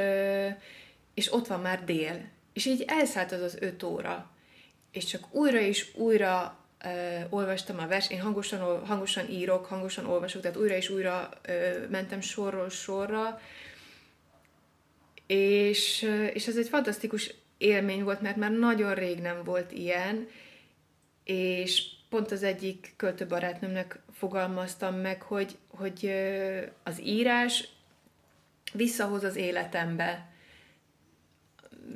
és 1.17 1.33
ott 1.33 1.47
van 1.47 1.61
már 1.61 1.83
dél. 1.83 2.29
És 2.53 2.65
így 2.65 2.83
elszállt 2.87 3.31
az 3.31 3.41
az 3.41 3.57
5 3.59 3.83
óra. 3.83 4.31
És 4.91 5.05
csak 5.05 5.33
újra 5.33 5.59
és 5.59 5.95
újra 5.95 6.57
uh, 6.83 7.33
olvastam 7.33 7.79
a 7.79 7.87
vers, 7.87 8.09
én 8.09 8.21
hangosan, 8.21 8.85
hangosan 8.85 9.29
írok, 9.29 9.65
hangosan 9.65 10.05
olvasok, 10.05 10.41
tehát 10.41 10.57
újra 10.57 10.75
és 10.75 10.89
újra 10.89 11.29
uh, 11.47 11.89
mentem 11.89 12.21
sorról 12.21 12.69
sorra, 12.69 13.39
és, 15.27 16.09
és 16.33 16.47
ez 16.47 16.57
egy 16.57 16.67
fantasztikus 16.67 17.33
élmény 17.57 18.03
volt, 18.03 18.21
mert 18.21 18.35
már 18.35 18.51
nagyon 18.51 18.93
rég 18.93 19.19
nem 19.19 19.43
volt 19.43 19.71
ilyen, 19.71 20.27
és 21.23 21.83
pont 22.09 22.31
az 22.31 22.43
egyik 22.43 22.93
költőbarátnőmnek 22.97 23.99
fogalmaztam 24.13 24.95
meg, 24.95 25.21
hogy, 25.21 25.57
hogy 25.67 26.11
az 26.83 27.01
írás 27.01 27.69
visszahoz 28.73 29.23
az 29.23 29.35
életembe. 29.35 30.35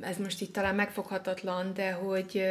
Ez 0.00 0.16
most 0.16 0.40
itt 0.40 0.52
talán 0.52 0.74
megfoghatatlan, 0.74 1.74
de 1.74 1.92
hogy 1.92 2.44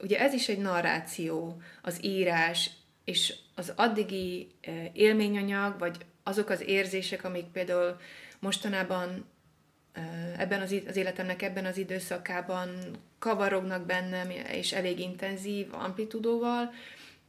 ugye 0.00 0.18
ez 0.20 0.32
is 0.32 0.48
egy 0.48 0.58
narráció, 0.58 1.62
az 1.82 2.04
írás, 2.04 2.70
és 3.04 3.34
az 3.54 3.72
addigi 3.76 4.48
élményanyag, 4.92 5.78
vagy 5.78 5.96
azok 6.22 6.50
az 6.50 6.62
érzések, 6.66 7.24
amik 7.24 7.44
például 7.44 7.96
mostanában 8.38 9.26
ebben 10.36 10.60
az, 10.60 10.74
az 10.88 10.96
életemnek 10.96 11.42
ebben 11.42 11.64
az 11.64 11.76
időszakában 11.76 12.68
kavarognak 13.18 13.86
bennem, 13.86 14.30
és 14.30 14.72
elég 14.72 14.98
intenzív 14.98 15.74
amplitudóval, 15.74 16.70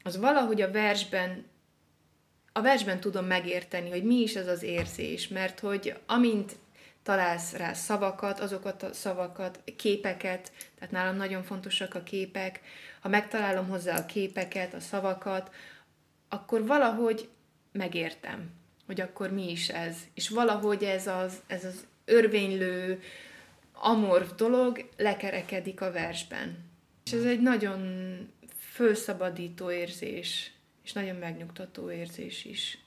az 0.04 0.18
valahogy 0.18 0.62
a 0.62 0.72
versben 0.72 1.46
a 2.52 2.62
versben 2.62 3.00
tudom 3.00 3.26
megérteni, 3.26 3.90
hogy 3.90 4.04
mi 4.04 4.16
is 4.16 4.36
ez 4.36 4.48
az 4.48 4.64
érzés, 4.64 5.28
mert 5.28 5.60
hogy 5.60 5.94
amint 6.06 6.56
találsz 7.10 7.54
rá 7.54 7.74
szavakat, 7.74 8.40
azokat 8.40 8.84
a 8.84 8.94
szavakat, 8.94 9.62
képeket, 9.76 10.52
tehát 10.76 10.94
nálam 10.94 11.16
nagyon 11.16 11.44
fontosak 11.44 11.96
a 11.96 12.04
képek, 12.04 12.62
ha 13.00 13.10
megtalálom 13.10 13.68
hozzá 13.68 13.98
a 13.98 14.06
képeket, 14.06 14.74
a 14.74 14.80
szavakat, 14.80 15.54
akkor 16.28 16.66
valahogy 16.66 17.30
megértem, 17.72 18.52
hogy 18.86 19.02
akkor 19.02 19.32
mi 19.32 19.52
is 19.52 19.70
ez. 19.70 19.98
És 20.14 20.30
valahogy 20.30 20.84
ez 20.84 21.08
az, 21.08 21.42
ez 21.48 21.66
az 21.66 21.86
örvénylő, 22.06 23.02
amorf 23.74 24.32
dolog 24.36 24.90
lekerekedik 24.98 25.82
a 25.82 25.92
versben. 25.92 26.58
És 27.06 27.12
ez 27.12 27.24
egy 27.24 27.42
nagyon 27.42 27.82
fölszabadító 28.58 29.72
érzés, 29.72 30.52
és 30.84 30.94
nagyon 30.94 31.16
megnyugtató 31.16 31.92
érzés 31.92 32.46
is. 32.46 32.80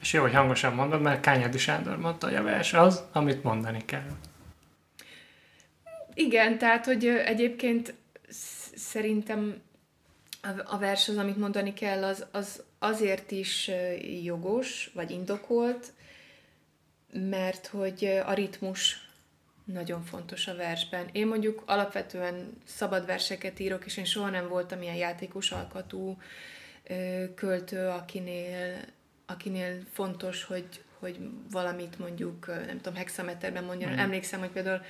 És 0.00 0.12
jó, 0.12 0.22
hogy 0.22 0.34
hangosan 0.34 0.74
mondod, 0.74 1.00
mert 1.00 1.20
Kányádi 1.20 1.58
Sándor 1.58 1.98
mondta, 1.98 2.26
hogy 2.26 2.36
a 2.36 2.42
vers 2.42 2.72
az, 2.72 3.02
amit 3.12 3.42
mondani 3.42 3.84
kell. 3.84 4.10
Igen, 6.14 6.58
tehát, 6.58 6.84
hogy 6.84 7.06
egyébként 7.06 7.94
szerintem 8.74 9.62
a 10.64 10.78
vers 10.78 11.08
az, 11.08 11.16
amit 11.16 11.36
mondani 11.36 11.72
kell, 11.72 12.04
az, 12.04 12.26
az 12.30 12.62
azért 12.78 13.30
is 13.30 13.70
jogos, 14.22 14.90
vagy 14.94 15.10
indokolt, 15.10 15.92
mert 17.12 17.66
hogy 17.66 18.04
a 18.26 18.32
ritmus 18.32 19.08
nagyon 19.64 20.02
fontos 20.02 20.46
a 20.46 20.54
versben. 20.54 21.08
Én 21.12 21.26
mondjuk 21.26 21.62
alapvetően 21.66 22.52
szabad 22.64 23.06
verseket 23.06 23.58
írok, 23.58 23.86
és 23.86 23.96
én 23.96 24.04
soha 24.04 24.30
nem 24.30 24.48
voltam 24.48 24.82
ilyen 24.82 24.94
játékos 24.94 25.50
alkatú 25.50 26.16
költő, 27.34 27.86
akinél, 27.86 28.84
akinél 29.30 29.82
fontos, 29.92 30.44
hogy, 30.44 30.68
hogy 30.98 31.18
valamit 31.50 31.98
mondjuk, 31.98 32.46
nem 32.46 32.76
tudom, 32.76 32.94
hexameterben 32.94 33.64
mondjon. 33.64 33.92
Mm. 33.92 33.98
Emlékszem, 33.98 34.40
hogy 34.40 34.50
például 34.50 34.82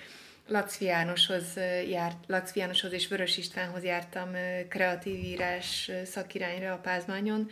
Laci 0.49 0.85
Jánoshoz, 0.85 1.57
járt, 1.89 2.25
Laci 2.27 2.59
Jánoshoz 2.59 2.93
és 2.93 3.09
Vörös 3.09 3.37
Istvánhoz 3.37 3.83
jártam 3.83 4.31
kreatív 4.69 5.25
írás 5.25 5.91
szakirányra 6.05 6.73
a 6.73 6.79
Pázmányon, 6.79 7.51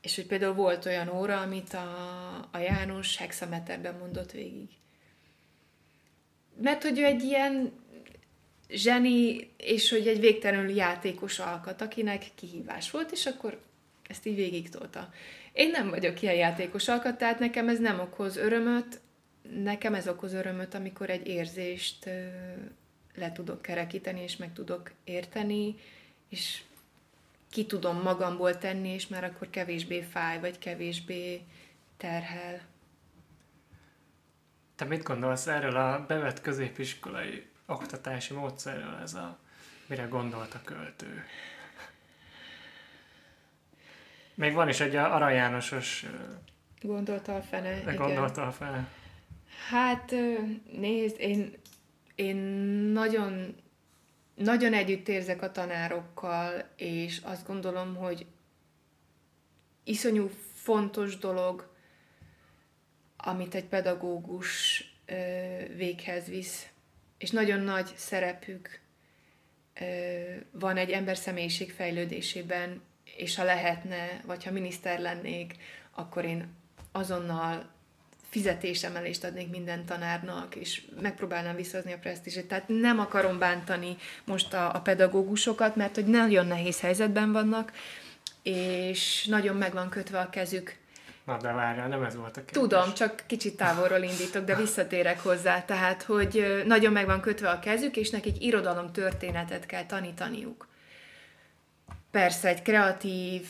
és 0.00 0.14
hogy 0.14 0.26
például 0.26 0.54
volt 0.54 0.86
olyan 0.86 1.08
óra, 1.08 1.40
amit 1.40 1.74
a, 1.74 2.48
a 2.52 2.58
János 2.58 3.16
hexameterben 3.16 3.94
mondott 3.98 4.32
végig. 4.32 4.68
Mert 6.60 6.82
hogy 6.82 6.98
ő 6.98 7.04
egy 7.04 7.22
ilyen 7.22 7.72
zseni, 8.68 9.50
és 9.56 9.90
hogy 9.90 10.08
egy 10.08 10.20
végtelenül 10.20 10.70
játékos 10.70 11.38
alkat, 11.38 11.80
akinek 11.80 12.24
kihívás 12.34 12.90
volt, 12.90 13.10
és 13.10 13.26
akkor 13.26 13.60
ezt 14.08 14.26
így 14.26 14.34
végig 14.34 14.68
tolta. 14.68 15.12
Én 15.52 15.70
nem 15.70 15.90
vagyok 15.90 16.22
ilyen 16.22 16.34
játékos 16.34 16.88
alkat, 16.88 17.18
tehát 17.18 17.38
nekem 17.38 17.68
ez 17.68 17.78
nem 17.78 18.00
okoz 18.00 18.36
örömöt, 18.36 19.00
nekem 19.62 19.94
ez 19.94 20.08
okoz 20.08 20.32
örömöt, 20.32 20.74
amikor 20.74 21.10
egy 21.10 21.26
érzést 21.26 22.10
le 23.14 23.32
tudok 23.32 23.62
kerekíteni, 23.62 24.20
és 24.20 24.36
meg 24.36 24.52
tudok 24.52 24.92
érteni, 25.04 25.74
és 26.28 26.62
ki 27.50 27.66
tudom 27.66 28.02
magamból 28.02 28.58
tenni, 28.58 28.88
és 28.88 29.06
már 29.06 29.24
akkor 29.24 29.50
kevésbé 29.50 30.02
fáj, 30.02 30.40
vagy 30.40 30.58
kevésbé 30.58 31.40
terhel. 31.96 32.60
Te 34.76 34.84
mit 34.84 35.02
gondolsz 35.02 35.46
erről 35.46 35.76
a 35.76 36.04
bevett 36.08 36.40
középiskolai 36.40 37.46
oktatási 37.66 38.34
módszerről, 38.34 38.98
ez 39.02 39.14
a, 39.14 39.38
mire 39.86 40.04
gondolt 40.04 40.54
a 40.54 40.60
költő? 40.64 41.24
Még 44.36 44.54
van 44.54 44.68
is 44.68 44.80
egy 44.80 44.96
Arany 44.96 45.34
Jánosos... 45.34 46.06
Gondolta 46.80 47.36
a 47.36 47.42
fene, 47.42 47.80
igen. 47.80 47.96
Gondolta 47.96 48.46
a 48.46 48.52
fene. 48.52 48.88
Hát 49.68 50.14
nézd, 50.72 51.16
én, 51.20 51.52
én 52.14 52.36
nagyon 52.92 53.54
nagyon 54.36 54.72
együtt 54.74 55.08
érzek 55.08 55.42
a 55.42 55.52
tanárokkal, 55.52 56.68
és 56.76 57.20
azt 57.22 57.46
gondolom, 57.46 57.94
hogy 57.94 58.26
iszonyú 59.84 60.30
fontos 60.54 61.18
dolog, 61.18 61.74
amit 63.16 63.54
egy 63.54 63.64
pedagógus 63.64 64.84
véghez 65.76 66.26
visz, 66.26 66.68
és 67.18 67.30
nagyon 67.30 67.60
nagy 67.60 67.92
szerepük 67.96 68.80
van 70.50 70.76
egy 70.76 70.90
ember 70.90 71.16
személyiség 71.16 71.72
fejlődésében, 71.72 72.82
és 73.16 73.36
ha 73.36 73.44
lehetne, 73.44 74.20
vagy 74.26 74.44
ha 74.44 74.50
miniszter 74.50 75.00
lennék, 75.00 75.54
akkor 75.94 76.24
én 76.24 76.54
azonnal 76.92 77.74
fizetésemelést 78.28 79.24
adnék 79.24 79.50
minden 79.50 79.84
tanárnak, 79.84 80.54
és 80.54 80.82
megpróbálnám 81.00 81.56
visszahozni 81.56 81.92
a 81.92 81.98
presztízsét. 81.98 82.48
Tehát 82.48 82.68
nem 82.68 82.98
akarom 82.98 83.38
bántani 83.38 83.96
most 84.24 84.54
a, 84.54 84.74
a 84.74 84.80
pedagógusokat, 84.80 85.76
mert 85.76 85.94
hogy 85.94 86.06
nagyon 86.06 86.46
nehéz 86.46 86.80
helyzetben 86.80 87.32
vannak, 87.32 87.72
és 88.42 89.26
nagyon 89.26 89.56
meg 89.56 89.72
van 89.72 89.88
kötve 89.88 90.18
a 90.18 90.30
kezük. 90.30 90.76
Na 91.24 91.36
de 91.36 91.52
várjál, 91.52 91.88
nem 91.88 92.02
ez 92.02 92.16
volt 92.16 92.36
a 92.36 92.44
kérdés. 92.44 92.62
Tudom, 92.62 92.94
csak 92.94 93.22
kicsit 93.26 93.56
távolról 93.56 94.02
indítok, 94.02 94.44
de 94.44 94.56
visszatérek 94.56 95.20
hozzá. 95.22 95.64
Tehát, 95.64 96.02
hogy 96.02 96.62
nagyon 96.66 96.92
meg 96.92 97.06
van 97.06 97.20
kötve 97.20 97.50
a 97.50 97.58
kezük, 97.58 97.96
és 97.96 98.10
nekik 98.10 98.42
irodalom 98.44 98.92
történetet 98.92 99.66
kell 99.66 99.86
tanítaniuk. 99.86 100.68
Persze 102.16 102.48
egy 102.48 102.62
kreatív, 102.62 103.46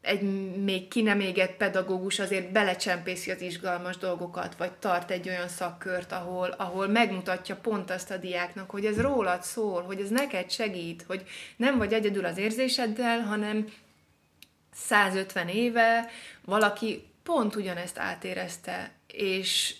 egy 0.00 0.22
még 0.64 0.88
ki 0.88 1.02
nem 1.02 1.20
égett 1.20 1.56
pedagógus 1.56 2.18
azért 2.18 2.52
belecsempészi 2.52 3.30
az 3.30 3.40
izgalmas 3.40 3.96
dolgokat, 3.96 4.56
vagy 4.56 4.72
tart 4.72 5.10
egy 5.10 5.28
olyan 5.28 5.48
szakkört, 5.48 6.12
ahol, 6.12 6.48
ahol 6.48 6.88
megmutatja 6.88 7.56
pont 7.56 7.90
azt 7.90 8.10
a 8.10 8.16
diáknak, 8.16 8.70
hogy 8.70 8.84
ez 8.84 9.00
rólad 9.00 9.42
szól, 9.42 9.82
hogy 9.82 10.00
ez 10.00 10.08
neked 10.08 10.50
segít, 10.50 11.04
hogy 11.06 11.22
nem 11.56 11.78
vagy 11.78 11.92
egyedül 11.92 12.24
az 12.24 12.38
érzéseddel, 12.38 13.20
hanem 13.20 13.72
150 14.74 15.48
éve 15.48 16.10
valaki 16.44 17.04
pont 17.22 17.56
ugyanezt 17.56 17.98
átérezte, 17.98 18.90
és, 19.06 19.74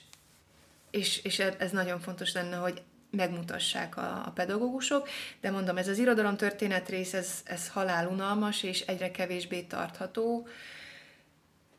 és, 0.90 1.24
és 1.24 1.38
ez 1.38 1.70
nagyon 1.70 2.00
fontos 2.00 2.32
lenne, 2.32 2.56
hogy 2.56 2.82
megmutassák 3.14 3.96
a, 3.96 4.22
a 4.26 4.30
pedagógusok, 4.34 5.08
de 5.40 5.50
mondom, 5.50 5.76
ez 5.76 5.88
az 5.88 5.98
irodalomtörténet 5.98 6.88
rész, 6.88 7.14
ez, 7.14 7.42
ez 7.44 7.68
halálunalmas, 7.68 8.62
és 8.62 8.80
egyre 8.80 9.10
kevésbé 9.10 9.62
tartható, 9.62 10.48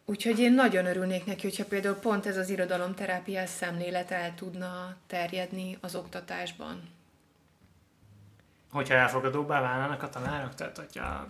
Úgyhogy 0.08 0.40
én 0.40 0.54
nagyon 0.54 0.86
örülnék 0.86 1.26
neki, 1.26 1.42
hogyha 1.42 1.66
például 1.66 1.96
pont 1.96 2.26
ez 2.26 2.38
az 2.38 2.50
irodalomterápiás 2.50 3.50
szemlélet 3.50 4.12
el 4.12 4.36
tudna 4.36 4.96
terjedni 5.08 5.78
az 5.82 5.96
oktatásban. 5.96 6.90
Hogyha 8.72 8.94
elfogadóbbá 8.94 9.62
válnának 9.62 10.04
a 10.04 10.10
tanárok, 10.10 10.56
tehát 10.56 10.78
hogyha 10.78 11.28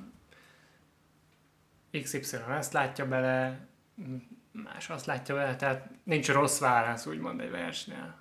XY 2.01 2.37
ezt 2.49 2.73
látja 2.73 3.07
bele, 3.07 3.59
más 4.51 4.89
azt 4.89 5.05
látja 5.05 5.35
bele, 5.35 5.55
tehát 5.55 5.89
nincs 6.03 6.29
rossz 6.29 6.59
válasz, 6.59 7.05
úgymond 7.05 7.39
egy 7.39 7.51
versnél. 7.51 8.17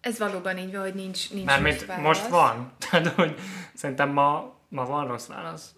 Ez 0.00 0.18
valóban 0.18 0.58
így 0.58 0.72
van, 0.72 0.80
hogy 0.80 0.94
nincs, 0.94 1.30
nincs 1.32 1.46
Mármint 1.46 1.86
válasz. 1.86 2.04
most 2.04 2.28
van. 2.28 2.72
Tehát, 2.90 3.06
hogy 3.06 3.38
szerintem 3.74 4.08
ma, 4.10 4.54
ma 4.68 4.84
van 4.84 5.06
rossz 5.06 5.26
válasz. 5.26 5.74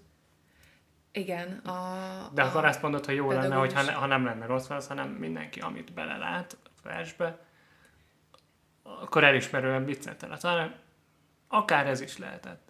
Igen. 1.13 1.49
A, 1.53 2.31
De 2.35 2.43
akkor 2.43 2.65
azt 2.65 2.83
mondod, 2.83 3.05
hogy 3.05 3.15
jó 3.15 3.27
pedagógus. 3.27 3.51
lenne, 3.51 3.61
hogy 3.85 3.93
ha, 3.95 3.99
ha 4.01 4.07
nem 4.07 4.25
lenne 4.25 4.47
rossz 4.47 4.67
válasz, 4.67 4.89
hanem 4.89 5.09
mindenki, 5.09 5.61
amit 5.61 5.93
belelát 5.93 6.57
a 6.65 6.69
versbe, 6.83 7.39
akkor 8.83 9.25
elismerően 9.25 9.85
vicceltel. 9.85 10.39
Talán 10.39 10.75
akár 11.49 11.87
ez 11.87 12.01
is 12.01 12.19
lehetett. 12.19 12.70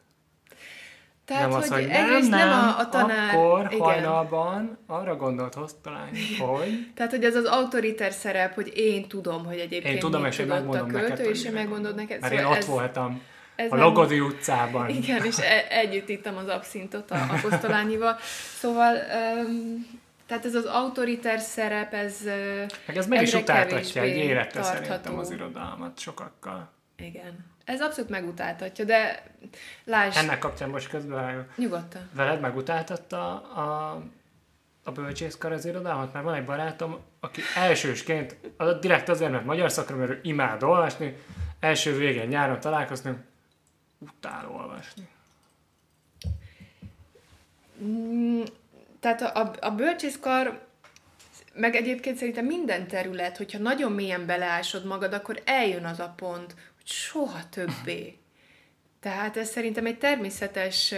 Tehát, 1.31 1.49
nem 1.49 1.59
hogy, 1.59 1.63
az, 1.63 1.71
hogy 1.71 1.87
nem, 1.87 2.11
nem, 2.11 2.29
nem 2.29 2.49
a, 2.49 2.79
a 2.79 2.89
tanár... 2.89 3.35
Akkor 3.35 3.67
igen. 3.71 3.81
hajnalban 3.81 4.79
arra 4.87 5.17
gondolt 5.17 5.55
Hosztalány, 5.55 6.11
hogy... 6.39 6.91
Tehát, 6.95 7.11
hogy 7.11 7.25
ez 7.25 7.35
az 7.35 7.45
autoriter 7.45 8.13
szerep, 8.13 8.55
hogy 8.55 8.73
én 8.75 9.09
tudom, 9.09 9.45
hogy 9.45 9.59
egyébként 9.59 9.95
én 9.95 10.01
tudom, 10.01 10.25
és 10.25 10.39
én 10.39 10.47
megmondom 10.47 10.89
a 10.89 10.91
költő, 10.91 11.09
neked, 11.09 11.27
és 11.27 11.45
én 11.45 11.53
megmondod 11.53 11.95
neked. 11.95 12.21
Mert 12.21 12.33
szóval 12.33 12.51
én 12.51 12.53
ott 12.53 12.63
ez, 12.63 12.67
voltam 12.67 13.23
ez 13.57 13.73
a 13.73 13.77
Logodi 13.77 14.19
nem... 14.19 14.27
utcában. 14.27 14.89
Igen, 14.89 15.25
és 15.25 15.39
e- 15.39 15.67
együtt 15.69 16.09
ittam 16.09 16.37
az 16.37 16.49
abszintot 16.49 17.11
a, 17.11 17.15
a 17.15 17.41
Kosztolányival. 17.43 18.17
Szóval... 18.59 18.95
Um, 18.95 19.99
tehát 20.27 20.45
ez 20.45 20.55
az 20.55 20.65
autoriter 20.65 21.39
szerep, 21.39 21.95
ez 21.95 22.21
Meg 22.87 22.97
ez 22.97 23.07
meg 23.07 23.23
is 23.23 23.35
utáltatja 23.35 24.03
egy 24.03 24.17
életre 24.17 24.63
szerintem 24.63 25.19
az 25.19 25.31
irodalmat 25.31 25.99
sokakkal. 25.99 26.71
Igen. 26.97 27.50
Ez 27.65 27.81
abszolút 27.81 28.11
megutáltatja, 28.11 28.85
de 28.85 29.23
lásd... 29.85 30.19
Ennek 30.19 30.39
kapcsán 30.39 30.69
most 30.69 30.89
közben 30.89 31.49
Nyugodtan. 31.57 32.09
Veled 32.13 32.41
megutáltatta 32.41 33.35
a, 33.43 34.03
a 34.85 34.91
bölcsészkar 34.93 35.53
az 35.53 35.65
irodalmat, 35.65 36.13
mert 36.13 36.25
van 36.25 36.35
egy 36.35 36.45
barátom, 36.45 36.99
aki 37.21 37.41
elsősként, 37.55 38.37
direkt 38.81 39.09
azért, 39.09 39.31
mert 39.31 39.45
magyar 39.45 39.71
szakra, 39.71 39.97
mert 39.97 40.11
ő 40.11 40.21
imád 40.23 40.63
olvasni, 40.63 41.17
első 41.61 41.97
végén 41.97 42.29
nyáron 42.29 42.61
találkoztunk, 42.61 43.19
utál 43.99 44.49
olvasni. 44.51 45.09
Mm, 47.83 48.43
tehát 49.01 49.23
a, 49.23 49.41
a, 49.41 49.53
a 49.61 49.71
bölcsészkar 49.71 50.69
meg 51.55 51.75
egyébként 51.75 52.17
szerintem 52.17 52.45
minden 52.45 52.87
terület, 52.87 53.37
hogyha 53.37 53.59
nagyon 53.59 53.93
mélyen 53.93 54.27
beleásod 54.27 54.85
magad, 54.85 55.13
akkor 55.13 55.43
eljön 55.45 55.85
az 55.85 56.01
a 56.01 56.13
pont, 56.17 56.55
soha 56.91 57.49
többé. 57.49 58.19
Tehát 59.01 59.37
ez 59.37 59.49
szerintem 59.49 59.87
egy 59.87 59.99
természetes 59.99 60.95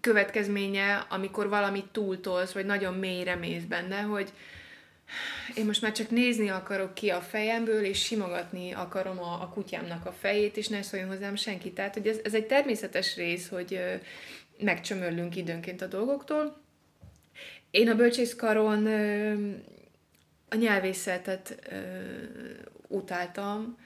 következménye, 0.00 1.06
amikor 1.08 1.48
valamit 1.48 1.86
túltolsz, 1.86 2.52
vagy 2.52 2.66
nagyon 2.66 2.94
mélyre 2.94 3.34
mész 3.34 3.62
benne, 3.62 4.00
hogy 4.00 4.32
én 5.54 5.64
most 5.64 5.82
már 5.82 5.92
csak 5.92 6.10
nézni 6.10 6.48
akarok 6.48 6.94
ki 6.94 7.10
a 7.10 7.20
fejemből, 7.20 7.84
és 7.84 8.04
simogatni 8.04 8.72
akarom 8.72 9.18
a, 9.18 9.42
a 9.42 9.48
kutyámnak 9.48 10.06
a 10.06 10.12
fejét, 10.12 10.56
és 10.56 10.68
ne 10.68 10.82
szóljon 10.82 11.08
hozzám 11.08 11.34
senki. 11.34 11.72
Tehát, 11.72 11.94
hogy 11.94 12.06
ez, 12.06 12.18
ez 12.24 12.34
egy 12.34 12.46
természetes 12.46 13.16
rész, 13.16 13.48
hogy 13.48 13.80
megcsömörlünk 14.58 15.36
időnként 15.36 15.82
a 15.82 15.86
dolgoktól. 15.86 16.60
Én 17.70 17.88
a 17.88 17.94
bölcsészkaron 17.94 18.86
a 20.48 20.54
nyelvészetet 20.54 21.70
utáltam, 22.88 23.78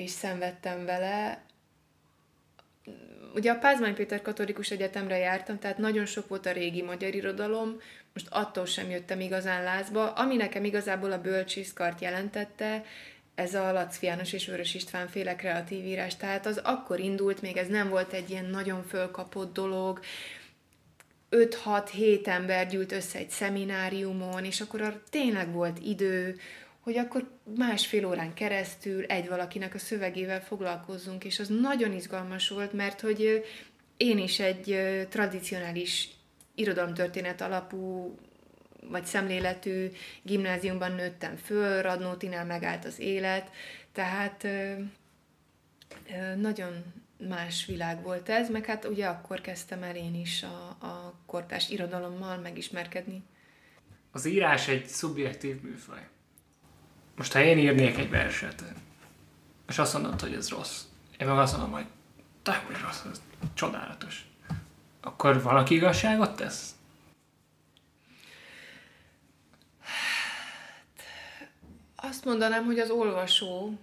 és 0.00 0.10
szenvedtem 0.10 0.84
vele. 0.84 1.44
Ugye 3.34 3.52
a 3.52 3.58
Pázmány 3.58 3.94
Péter 3.94 4.22
Katolikus 4.22 4.70
Egyetemre 4.70 5.18
jártam, 5.18 5.58
tehát 5.58 5.78
nagyon 5.78 6.06
sok 6.06 6.28
volt 6.28 6.46
a 6.46 6.52
régi 6.52 6.82
magyar 6.82 7.14
irodalom, 7.14 7.80
most 8.12 8.26
attól 8.30 8.66
sem 8.66 8.90
jöttem 8.90 9.20
igazán 9.20 9.62
lázba. 9.62 10.12
Ami 10.12 10.36
nekem 10.36 10.64
igazából 10.64 11.12
a 11.12 11.20
bölcsészkart 11.20 12.00
jelentette, 12.00 12.84
ez 13.34 13.54
a 13.54 13.72
Laci 13.72 14.06
János 14.06 14.32
és 14.32 14.46
Vörös 14.46 14.74
István 14.74 15.08
féle 15.08 15.36
kreatív 15.36 15.84
írás. 15.84 16.16
Tehát 16.16 16.46
az 16.46 16.60
akkor 16.64 17.00
indult, 17.00 17.42
még 17.42 17.56
ez 17.56 17.68
nem 17.68 17.88
volt 17.88 18.12
egy 18.12 18.30
ilyen 18.30 18.44
nagyon 18.44 18.84
fölkapott 18.84 19.52
dolog, 19.52 20.00
5-6-7 21.30 22.26
ember 22.26 22.68
gyűlt 22.68 22.92
össze 22.92 23.18
egy 23.18 23.30
szemináriumon, 23.30 24.44
és 24.44 24.60
akkor 24.60 24.80
arra 24.80 25.02
tényleg 25.10 25.52
volt 25.52 25.78
idő, 25.78 26.38
hogy 26.80 26.96
akkor 26.96 27.30
másfél 27.56 28.06
órán 28.06 28.34
keresztül 28.34 29.04
egy 29.04 29.28
valakinek 29.28 29.74
a 29.74 29.78
szövegével 29.78 30.42
foglalkozzunk, 30.42 31.24
és 31.24 31.38
az 31.38 31.48
nagyon 31.48 31.92
izgalmas 31.92 32.48
volt, 32.48 32.72
mert 32.72 33.00
hogy 33.00 33.44
én 33.96 34.18
is 34.18 34.40
egy 34.40 34.78
tradicionális 35.08 36.08
irodalomtörténet 36.54 37.40
alapú 37.40 38.14
vagy 38.90 39.04
szemléletű 39.04 39.90
gimnáziumban 40.22 40.92
nőttem 40.92 41.36
föl, 41.36 41.82
Radnótinál 41.82 42.44
megállt 42.44 42.84
az 42.84 42.98
élet, 42.98 43.50
tehát 43.92 44.46
nagyon 46.36 46.84
más 47.28 47.66
világ 47.66 48.02
volt 48.02 48.28
ez, 48.28 48.50
meg 48.50 48.64
hát 48.64 48.84
ugye 48.84 49.06
akkor 49.06 49.40
kezdtem 49.40 49.82
el 49.82 49.96
én 49.96 50.14
is 50.14 50.42
a, 50.42 50.86
a 50.86 51.14
kortárs 51.26 51.70
irodalommal 51.70 52.38
megismerkedni. 52.38 53.22
Az 54.10 54.24
írás 54.26 54.68
egy 54.68 54.86
szubjektív 54.86 55.60
műfaj. 55.62 56.08
Most 57.20 57.32
ha 57.32 57.40
én 57.40 57.58
írnék 57.58 57.98
egy 57.98 58.10
verset, 58.10 58.64
és 59.68 59.78
azt 59.78 59.92
mondod, 59.92 60.20
hogy 60.20 60.34
ez 60.34 60.48
rossz, 60.48 60.82
én 61.18 61.26
meg 61.26 61.38
azt 61.38 61.56
mondom, 61.56 61.72
hogy 61.72 61.86
te, 62.42 62.62
hogy 62.66 62.76
rossz, 62.80 63.04
ez 63.10 63.22
csodálatos. 63.54 64.24
Akkor 65.00 65.42
valaki 65.42 65.74
igazságot 65.74 66.36
tesz? 66.36 66.74
Azt 71.94 72.24
mondanám, 72.24 72.64
hogy 72.64 72.78
az 72.78 72.90
olvasó. 72.90 73.78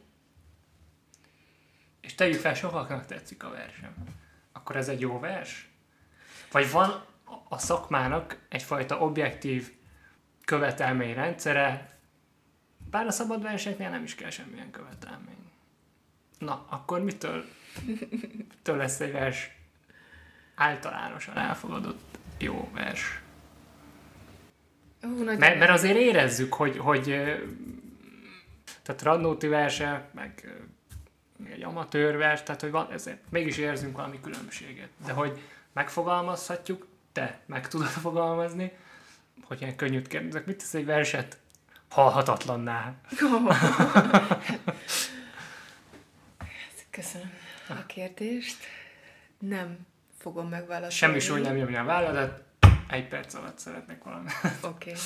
És 2.01 2.15
tegyük 2.15 2.39
fel, 2.39 2.53
sokaknak 2.53 3.05
tetszik 3.05 3.43
a 3.43 3.49
versem. 3.49 3.93
Akkor 4.51 4.75
ez 4.75 4.87
egy 4.87 4.99
jó 4.99 5.19
vers? 5.19 5.69
Vagy 6.51 6.71
van 6.71 7.05
a 7.49 7.57
szakmának 7.57 8.45
egyfajta 8.49 8.99
objektív 8.99 9.73
követelményrendszere, 10.45 11.96
bár 12.89 13.05
a 13.05 13.11
szabad 13.11 13.41
versenyeknél 13.41 13.89
nem 13.89 14.03
is 14.03 14.15
kell 14.15 14.29
semmilyen 14.29 14.71
követelmény. 14.71 15.51
Na, 16.39 16.65
akkor 16.69 17.03
mitől, 17.03 17.45
mitől 18.47 18.77
lesz 18.77 18.99
egy 18.99 19.11
vers 19.11 19.51
általánosan 20.55 21.37
elfogadott 21.37 22.17
jó 22.37 22.69
vers? 22.73 23.21
Uh, 25.03 25.37
mert, 25.37 25.59
mert 25.59 25.71
azért 25.71 25.97
érezzük, 25.97 26.53
hogy, 26.53 26.77
hogy 26.77 27.03
tehát 28.83 29.01
Radnóti 29.01 29.47
verse, 29.47 30.09
meg 30.13 30.57
egy 31.43 31.63
amatőr 31.63 32.17
vers, 32.17 32.43
tehát 32.43 32.61
hogy 32.61 32.71
van, 32.71 32.91
ezért 32.91 33.19
mégis 33.29 33.57
érzünk 33.57 33.95
valami 33.95 34.19
különbséget. 34.21 34.89
De 35.05 35.11
hogy 35.11 35.41
megfogalmazhatjuk, 35.73 36.87
te 37.11 37.39
meg 37.45 37.67
tudod 37.67 37.87
fogalmazni, 37.87 38.71
hogy 39.43 39.61
ilyen 39.61 39.75
könnyűt 39.75 40.07
kérdezek, 40.07 40.45
mit 40.45 40.57
tesz 40.57 40.73
egy 40.73 40.85
verset 40.85 41.37
halhatatlanná. 41.89 42.93
Köszönöm 46.89 47.31
a 47.69 47.85
kérdést. 47.85 48.57
Nem 49.39 49.77
fogom 50.17 50.49
megválaszolni. 50.49 50.93
Semmi 50.93 51.19
súly 51.19 51.41
nem 51.41 51.57
jön 51.57 51.75
a 51.75 51.83
vállalat, 51.83 52.43
egy 52.89 53.07
perc 53.07 53.33
alatt 53.33 53.57
szeretnék 53.57 54.03
valamit. 54.03 54.31
Oké. 54.43 54.89
Okay. 54.89 55.01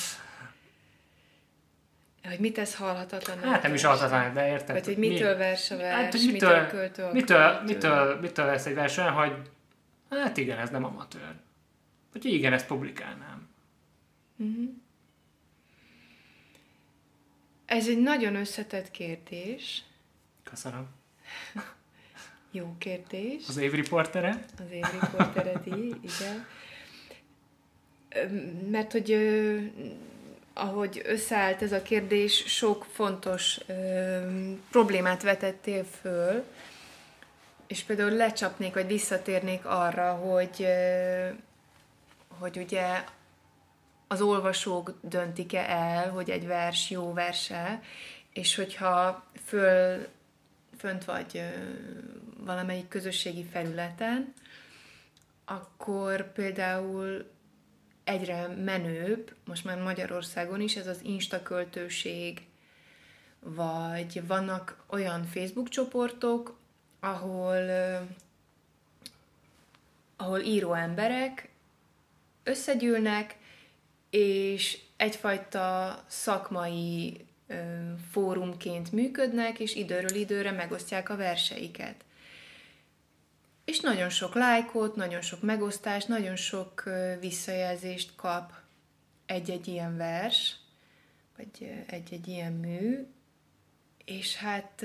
Hogy 2.22 2.38
mit 2.38 2.54
tesz 2.54 2.74
halhatatlan? 2.74 3.38
Hát 3.38 3.62
nem 3.62 3.74
is 3.74 3.84
halhatatlan, 3.84 4.34
de 4.34 4.48
érted. 4.48 4.74
Vagy 4.74 4.84
hogy 4.84 4.96
mitől 4.96 5.32
mi? 5.32 5.38
vers 5.38 5.70
a 5.70 5.76
vers, 5.76 5.94
hát, 5.94 6.12
hogy 6.12 6.30
mitől, 6.32 6.50
mitől 6.50 6.66
költő 6.66 7.12
mitől, 7.12 7.62
mitől, 7.66 8.20
mitől 8.20 8.46
lesz 8.46 8.66
egy 8.66 8.74
vers 8.74 8.96
olyan, 8.96 9.12
hogy 9.12 9.50
Hát 10.10 10.36
igen, 10.36 10.58
ez 10.58 10.70
nem 10.70 10.84
amatőr. 10.84 11.34
Vagy 12.12 12.24
igen, 12.24 12.52
ezt 12.52 12.66
publikálnám. 12.66 13.48
Uh-huh. 14.36 14.81
Ez 17.72 17.88
egy 17.88 17.98
nagyon 17.98 18.34
összetett 18.34 18.90
kérdés. 18.90 19.82
Köszönöm. 20.42 20.86
Jó 22.50 22.74
kérdés. 22.78 23.48
Az 23.48 23.56
évriportere? 23.56 24.44
Az 24.58 24.70
évriportereti, 24.70 25.94
igen. 26.02 26.46
Mert 28.70 28.92
hogy 28.92 29.16
ahogy 30.52 31.02
összeállt 31.04 31.62
ez 31.62 31.72
a 31.72 31.82
kérdés, 31.82 32.44
sok 32.46 32.86
fontos 32.92 33.58
ö, 33.66 34.20
problémát 34.70 35.22
vetettél 35.22 35.84
föl, 35.84 36.44
és 37.66 37.82
például 37.82 38.10
lecsapnék, 38.10 38.74
vagy 38.74 38.86
visszatérnék 38.86 39.64
arra, 39.64 40.12
hogy, 40.14 40.56
ö, 40.62 41.28
hogy 42.38 42.56
ugye 42.56 43.04
az 44.12 44.20
olvasók 44.20 44.94
döntik-e 45.00 45.70
el, 45.70 46.10
hogy 46.10 46.30
egy 46.30 46.46
vers 46.46 46.90
jó 46.90 47.12
verse, 47.12 47.82
és 48.32 48.54
hogyha 48.54 49.24
föl, 49.44 50.06
fönt 50.78 51.04
vagy 51.04 51.42
valamelyik 52.36 52.88
közösségi 52.88 53.44
felületen, 53.44 54.32
akkor 55.44 56.32
például 56.32 57.30
egyre 58.04 58.46
menőbb, 58.46 59.34
most 59.44 59.64
már 59.64 59.78
Magyarországon 59.78 60.60
is, 60.60 60.76
ez 60.76 60.86
az 60.86 61.00
instaköltőség, 61.02 62.46
vagy 63.40 64.26
vannak 64.26 64.84
olyan 64.86 65.24
Facebook 65.24 65.68
csoportok, 65.68 66.58
ahol, 67.00 67.70
ahol 70.16 70.40
író 70.40 70.72
emberek 70.72 71.48
összegyűlnek, 72.42 73.40
és 74.16 74.78
egyfajta 74.96 75.98
szakmai 76.06 77.26
fórumként 78.10 78.92
működnek, 78.92 79.58
és 79.58 79.74
időről 79.74 80.14
időre 80.14 80.50
megosztják 80.50 81.08
a 81.08 81.16
verseiket 81.16 82.04
és 83.64 83.80
nagyon 83.80 84.08
sok 84.08 84.34
lájkot, 84.34 84.96
nagyon 84.96 85.20
sok 85.20 85.42
megosztást, 85.42 86.08
nagyon 86.08 86.36
sok 86.36 86.82
visszajelzést 87.20 88.12
kap 88.16 88.52
egy-egy 89.26 89.68
ilyen 89.68 89.96
vers, 89.96 90.56
vagy 91.36 91.84
egy-egy 91.86 92.28
ilyen 92.28 92.52
mű, 92.52 93.06
és 94.04 94.36
hát 94.36 94.84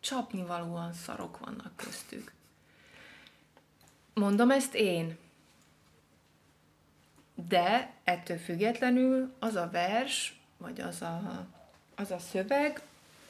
csapnivalóan 0.00 0.92
szarok 0.92 1.38
vannak 1.38 1.76
köztük. 1.76 2.32
Mondom 4.14 4.50
ezt 4.50 4.74
én. 4.74 5.18
De 7.48 7.92
ettől 8.04 8.38
függetlenül 8.38 9.34
az 9.38 9.54
a 9.54 9.68
vers, 9.72 10.40
vagy 10.56 10.80
az 10.80 11.02
a, 11.02 11.46
az 11.94 12.10
a 12.10 12.18
szöveg, 12.18 12.80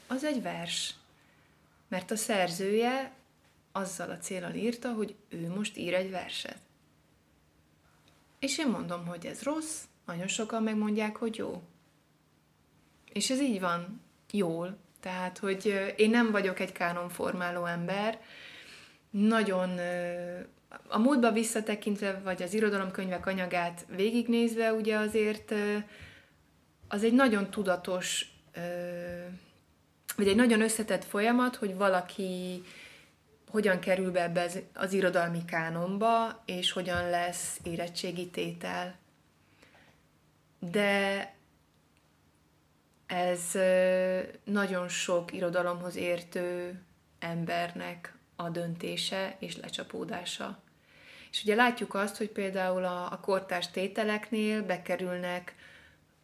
az 0.06 0.24
egy 0.24 0.42
vers. 0.42 0.94
Mert 1.88 2.10
a 2.10 2.16
szerzője 2.16 3.12
azzal 3.72 4.10
a 4.10 4.18
célral 4.18 4.54
írta, 4.54 4.92
hogy 4.92 5.14
ő 5.28 5.48
most 5.48 5.76
ír 5.76 5.94
egy 5.94 6.10
verset. 6.10 6.58
És 8.38 8.58
én 8.58 8.68
mondom, 8.68 9.06
hogy 9.06 9.26
ez 9.26 9.42
rossz, 9.42 9.82
nagyon 10.04 10.26
sokan 10.26 10.62
megmondják, 10.62 11.16
hogy 11.16 11.36
jó. 11.36 11.62
És 13.12 13.30
ez 13.30 13.40
így 13.40 13.60
van, 13.60 14.00
jól. 14.30 14.78
Tehát, 15.00 15.38
hogy 15.38 15.94
én 15.96 16.10
nem 16.10 16.30
vagyok 16.30 16.60
egy 16.60 16.72
kánonformáló 16.72 17.64
ember, 17.64 18.20
nagyon 19.16 19.78
a 20.88 20.98
múltba 20.98 21.32
visszatekintve, 21.32 22.20
vagy 22.24 22.42
az 22.42 22.54
irodalomkönyvek 22.54 23.26
anyagát 23.26 23.86
végignézve, 23.88 24.72
ugye 24.72 24.96
azért 24.96 25.54
az 26.88 27.04
egy 27.04 27.12
nagyon 27.12 27.50
tudatos, 27.50 28.26
vagy 30.16 30.28
egy 30.28 30.36
nagyon 30.36 30.60
összetett 30.60 31.04
folyamat, 31.04 31.56
hogy 31.56 31.74
valaki 31.74 32.62
hogyan 33.48 33.78
kerül 33.78 34.10
be 34.10 34.22
ebbe 34.22 34.42
az, 34.42 34.62
az 34.74 34.92
irodalmi 34.92 35.44
kánonba, 35.44 36.42
és 36.44 36.72
hogyan 36.72 37.10
lesz 37.10 37.60
érettségi 37.62 38.26
tétel. 38.28 38.98
De 40.58 41.34
ez 43.06 43.40
nagyon 44.44 44.88
sok 44.88 45.32
irodalomhoz 45.32 45.96
értő 45.96 46.80
embernek 47.18 48.15
a 48.36 48.48
döntése 48.48 49.36
és 49.38 49.56
lecsapódása. 49.56 50.62
És 51.30 51.42
ugye 51.42 51.54
látjuk 51.54 51.94
azt, 51.94 52.16
hogy 52.16 52.30
például 52.30 52.84
a, 52.84 53.12
a 53.12 53.20
kortárs 53.20 53.70
tételeknél 53.70 54.62
bekerülnek 54.62 55.54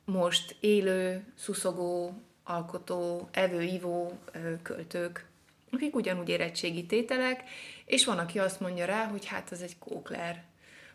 most 0.04 0.56
élő, 0.60 1.24
szuszogó, 1.38 2.22
alkotó, 2.44 3.28
evő-ivó 3.32 4.18
költők 4.62 5.30
akik 5.72 5.94
ugyanúgy 5.94 6.28
érettségi 6.28 6.86
tételek, 6.86 7.42
és 7.84 8.04
van, 8.04 8.18
aki 8.18 8.38
azt 8.38 8.60
mondja 8.60 8.84
rá, 8.84 9.04
hogy 9.04 9.26
hát 9.26 9.50
az 9.50 9.62
egy 9.62 9.78
kókler. 9.78 10.42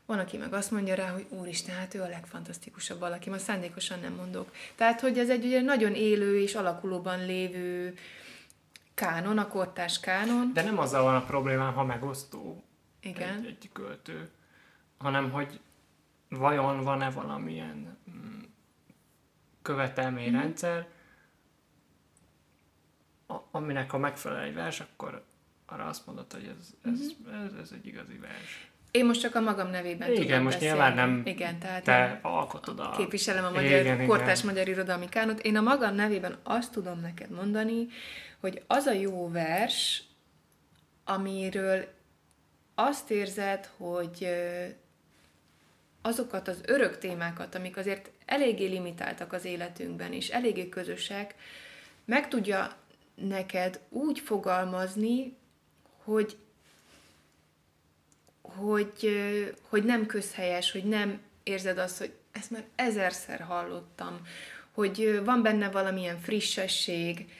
Van, 0.05 0.19
aki 0.19 0.37
meg 0.37 0.53
azt 0.53 0.71
mondja 0.71 0.95
rá, 0.95 1.09
hogy 1.09 1.25
úristen, 1.29 1.75
hát 1.75 1.93
ő 1.93 2.01
a 2.01 2.07
legfantasztikusabb 2.07 2.99
valaki, 2.99 3.29
ma 3.29 3.37
szándékosan 3.37 3.99
nem 3.99 4.13
mondok. 4.13 4.51
Tehát, 4.75 4.99
hogy 4.99 5.17
ez 5.17 5.29
egy 5.29 5.45
ugye 5.45 5.61
nagyon 5.61 5.93
élő 5.93 6.41
és 6.41 6.55
alakulóban 6.55 7.25
lévő 7.25 7.97
kánon, 8.97 9.37
a 9.37 9.47
kortás 9.47 9.99
kánon. 9.99 10.53
De 10.53 10.63
nem 10.63 10.79
azzal 10.79 11.03
van 11.03 11.15
a 11.15 11.25
problémám, 11.25 11.73
ha 11.73 11.83
megosztó 11.83 12.63
Igen. 12.99 13.37
Egy, 13.37 13.45
egy 13.45 13.69
költő, 13.73 14.29
hanem 14.97 15.31
hogy 15.31 15.59
vajon 16.29 16.83
van-e 16.83 17.09
valamilyen 17.09 17.97
mm, 18.09 18.41
követelményrendszer, 19.61 20.79
mm 20.79 20.95
aminek 23.51 23.91
ha 23.91 23.97
megfelel 23.97 24.41
egy 24.41 24.53
vers, 24.53 24.79
akkor 24.79 25.25
arra 25.65 25.85
azt 25.85 26.05
mondod, 26.05 26.33
hogy 26.33 26.55
ez, 26.59 26.73
ez, 26.91 26.99
uh-huh. 26.99 27.43
ez, 27.43 27.53
ez 27.53 27.71
egy 27.71 27.85
igazi 27.85 28.17
vers. 28.17 28.66
Én 28.97 29.05
most 29.05 29.21
csak 29.21 29.35
a 29.35 29.41
magam 29.41 29.69
nevében 29.69 30.11
Igen, 30.11 30.25
tudom 30.25 30.43
most 30.43 30.55
beszélni. 30.59 30.77
nyilván 30.77 30.95
nem 30.95 31.21
igen, 31.25 31.59
tehát 31.59 31.83
te 31.83 32.19
alkotod 32.21 32.79
a... 32.79 32.93
Képviselem 32.97 33.45
a 33.45 33.49
magyar, 33.49 33.79
igen, 33.79 34.07
kortás 34.07 34.39
igen. 34.39 34.53
magyar 34.53 34.67
irodalmi 34.67 35.09
kánot. 35.09 35.39
Én 35.39 35.55
a 35.57 35.61
magam 35.61 35.95
nevében 35.95 36.37
azt 36.43 36.71
tudom 36.71 36.99
neked 36.99 37.29
mondani, 37.29 37.87
hogy 38.39 38.63
az 38.67 38.85
a 38.85 38.91
jó 38.91 39.31
vers, 39.31 40.03
amiről 41.05 41.87
azt 42.75 43.11
érzed, 43.11 43.69
hogy 43.77 44.27
azokat 46.01 46.47
az 46.47 46.61
örök 46.65 46.97
témákat, 46.97 47.55
amik 47.55 47.77
azért 47.77 48.09
eléggé 48.25 48.65
limitáltak 48.65 49.33
az 49.33 49.45
életünkben, 49.45 50.13
és 50.13 50.29
eléggé 50.29 50.69
közösek, 50.69 51.35
meg 52.05 52.27
tudja 52.27 52.75
neked 53.15 53.79
úgy 53.89 54.19
fogalmazni, 54.19 55.37
hogy, 56.03 56.37
hogy, 58.55 59.19
hogy 59.69 59.83
nem 59.83 60.05
közhelyes, 60.05 60.71
hogy 60.71 60.83
nem 60.83 61.19
érzed 61.43 61.77
azt, 61.77 61.97
hogy 61.97 62.11
ezt 62.31 62.51
már 62.51 62.63
ezerszer 62.75 63.39
hallottam, 63.39 64.21
hogy 64.71 65.21
van 65.25 65.41
benne 65.41 65.69
valamilyen 65.69 66.19
frissesség, 66.19 67.31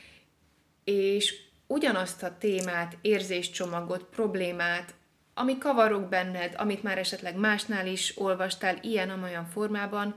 és 0.84 1.36
ugyanazt 1.68 2.24
a 2.24 2.38
témát, 2.38 2.98
érzéscsomagot, 3.02 4.04
problémát, 4.04 4.94
ami 5.34 5.58
kavarok 5.58 6.10
benned, 6.10 6.54
amit 6.58 6.84
már 6.84 6.98
esetleg 6.98 7.36
másnál 7.36 7.88
is 7.88 8.14
olvastál 8.18 8.78
ilyen-amolyan 8.82 9.46
formában, 9.46 10.16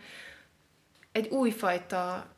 egy 1.12 1.28
újfajta 1.28 2.34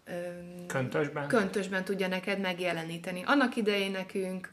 köntösben. 0.67 1.29
köntösben 1.29 1.85
tudja 1.85 2.09
neked 2.09 2.41
megjeleníteni. 2.41 3.23
Annak 3.27 3.57
idején 3.57 3.91
nekünk 3.91 4.53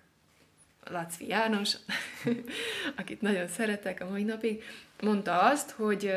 Lacvi 0.84 1.27
János, 1.27 1.73
akit 2.99 3.21
nagyon 3.21 3.47
szeretek 3.47 4.01
a 4.01 4.09
mai 4.09 4.23
napig, 4.23 4.63
mondta 5.01 5.41
azt, 5.41 5.71
hogy 5.71 6.11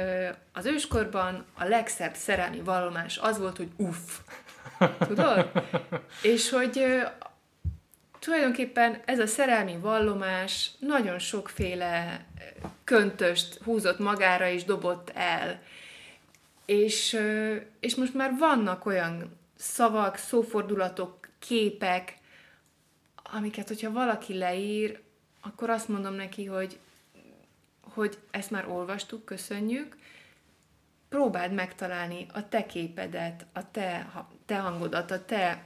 az 0.53 0.67
őskorban 0.67 1.45
a 1.55 1.65
legszebb 1.65 2.15
szerelmi 2.15 2.61
vallomás 2.61 3.19
az 3.19 3.39
volt, 3.39 3.57
hogy 3.57 3.71
uff. 3.77 4.19
Tudod? 5.09 5.51
És 6.23 6.51
hogy 6.51 7.03
tulajdonképpen 8.19 9.01
ez 9.05 9.19
a 9.19 9.27
szerelmi 9.27 9.77
vallomás 9.77 10.71
nagyon 10.79 11.19
sokféle 11.19 12.25
köntöst 12.85 13.59
húzott 13.65 13.99
magára 13.99 14.49
és 14.49 14.65
dobott 14.65 15.11
el. 15.15 15.63
És, 16.65 17.21
és 17.81 17.95
most 17.95 18.15
már 18.15 18.37
vannak 18.39 18.87
olyan 18.87 19.39
szavak, 19.57 20.17
szófordulatok, 20.17 21.29
képek, 21.39 22.19
amiket, 23.33 23.69
hogyha 23.69 23.93
valaki 23.93 24.35
leír, 24.39 25.01
akkor 25.41 25.71
azt 25.71 25.89
mondom 25.89 26.15
neki, 26.15 26.45
hogy, 26.45 26.79
hogy 27.81 28.19
ezt 28.31 28.51
már 28.51 28.69
olvastuk, 28.69 29.25
köszönjük, 29.25 29.97
próbáld 31.09 31.53
megtalálni 31.53 32.27
a 32.33 32.49
te 32.49 32.67
képedet, 32.67 33.47
a 33.53 33.71
te, 33.71 34.13
te 34.47 34.57
hangodat, 34.59 35.11
a 35.11 35.25
te 35.25 35.65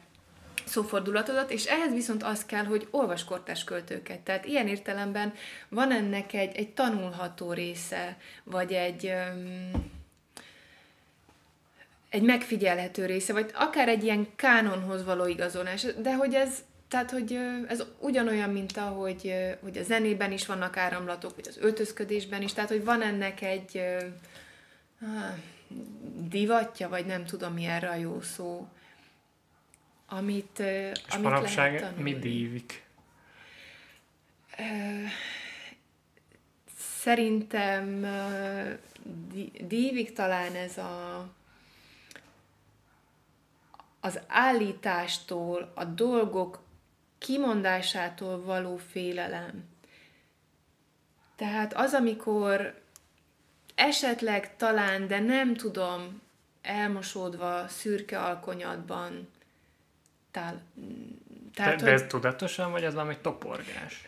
szófordulatodat, 0.65 1.51
és 1.51 1.65
ehhez 1.65 1.93
viszont 1.93 2.23
az 2.23 2.45
kell, 2.45 2.65
hogy 2.65 2.89
olvas 2.91 3.25
kortás 3.25 3.65
költőket. 3.65 4.21
Tehát 4.21 4.45
ilyen 4.45 4.69
értelemben 4.69 5.35
van 5.69 5.93
ennek 5.93 6.33
egy, 6.33 6.57
egy 6.57 6.71
tanulható 6.71 7.53
része, 7.53 8.17
vagy 8.45 8.73
egy, 8.73 9.07
um, 9.07 9.71
egy 12.09 12.23
megfigyelhető 12.23 13.07
része, 13.07 13.33
vagy 13.33 13.51
akár 13.55 13.89
egy 13.89 14.05
ilyen 14.05 14.29
kánonhoz 14.37 15.05
való 15.05 15.27
igazolás, 15.27 15.87
de 16.03 16.15
hogy 16.15 16.35
ez, 16.35 16.65
tehát, 16.89 17.11
hogy 17.11 17.39
ez 17.69 17.85
ugyanolyan, 17.99 18.51
mint 18.51 18.77
ahogy 18.77 19.35
hogy 19.61 19.79
a 19.79 19.83
zenében 19.83 20.33
is 20.33 20.47
vannak 20.47 20.77
áramlatok, 20.77 21.35
vagy 21.35 21.49
az 21.49 21.59
öltözködésben 21.59 22.43
is, 22.43 22.53
tehát, 22.53 22.71
hogy 22.71 22.85
van 22.85 23.03
ennek 23.03 23.43
egy 23.43 23.83
divatja, 26.15 26.89
vagy 26.89 27.07
nem 27.07 27.25
tudom, 27.25 27.53
mi 27.53 27.65
erre 27.65 27.89
a 27.89 27.95
jó 27.95 28.21
szó, 28.21 28.69
amit, 30.09 30.59
És 30.59 31.01
amit 31.09 31.25
manapság 31.25 31.81
lehet 31.81 31.99
mi 31.99 32.19
dívik? 32.19 32.85
Szerintem 36.99 38.07
dívik 39.61 40.13
talán 40.13 40.55
ez 40.55 40.79
a 40.79 41.27
az 44.01 44.21
állítástól, 44.27 45.73
a 45.75 45.85
dolgok 45.85 46.59
kimondásától 47.19 48.43
való 48.43 48.77
félelem. 48.77 49.65
Tehát 51.37 51.75
az, 51.75 51.95
amikor 51.95 52.81
esetleg 53.75 54.57
talán, 54.57 55.07
de 55.07 55.19
nem 55.19 55.55
tudom, 55.55 56.23
elmosódva 56.63 57.69
szürke 57.69 58.19
alkonyatban 58.19 59.29
tál. 60.31 60.63
Tehát, 61.55 61.77
de, 61.77 61.85
de 61.85 61.91
ez 61.91 62.01
hogy... 62.01 62.09
tudatosan, 62.09 62.71
vagy 62.71 62.83
ez 62.83 62.95
valami 62.95 63.17
toporgás? 63.21 64.05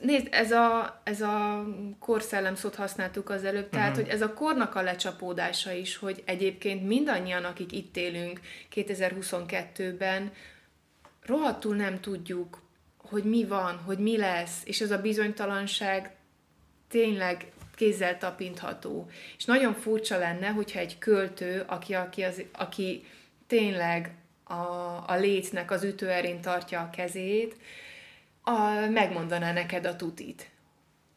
Nézd, 0.00 0.28
ez 0.30 0.52
a, 0.52 1.00
ez 1.04 1.20
a 1.20 1.66
korszellem 1.98 2.54
szót 2.54 2.74
használtuk 2.74 3.30
az 3.30 3.44
előbb, 3.44 3.68
tehát, 3.68 3.90
uh-huh. 3.90 4.04
hogy 4.04 4.14
ez 4.14 4.22
a 4.22 4.32
kornak 4.32 4.74
a 4.74 4.82
lecsapódása 4.82 5.72
is, 5.72 5.96
hogy 5.96 6.22
egyébként 6.24 6.86
mindannyian, 6.86 7.44
akik 7.44 7.72
itt 7.72 7.96
élünk 7.96 8.40
2022-ben, 8.74 10.32
rohadtul 11.22 11.76
nem 11.76 12.00
tudjuk, 12.00 12.62
hogy 12.96 13.24
mi 13.24 13.44
van, 13.44 13.76
hogy 13.78 13.98
mi 13.98 14.16
lesz, 14.16 14.62
és 14.64 14.80
ez 14.80 14.90
a 14.90 15.00
bizonytalanság 15.00 16.16
tényleg 16.88 17.52
kézzel 17.74 18.18
tapintható. 18.18 19.10
És 19.36 19.44
nagyon 19.44 19.74
furcsa 19.74 20.18
lenne, 20.18 20.48
hogyha 20.48 20.78
egy 20.78 20.98
költő, 20.98 21.64
aki, 21.66 21.94
aki, 21.94 22.22
az, 22.22 22.42
aki 22.52 23.04
tényleg 23.46 24.14
a, 24.44 24.54
a 25.06 25.16
létnek 25.16 25.70
az 25.70 25.84
ütőerén 25.84 26.40
tartja 26.40 26.80
a 26.80 26.90
kezét, 26.90 27.56
a, 28.42 28.86
megmondaná 28.90 29.52
neked 29.52 29.86
a 29.86 29.96
tutit. 29.96 30.50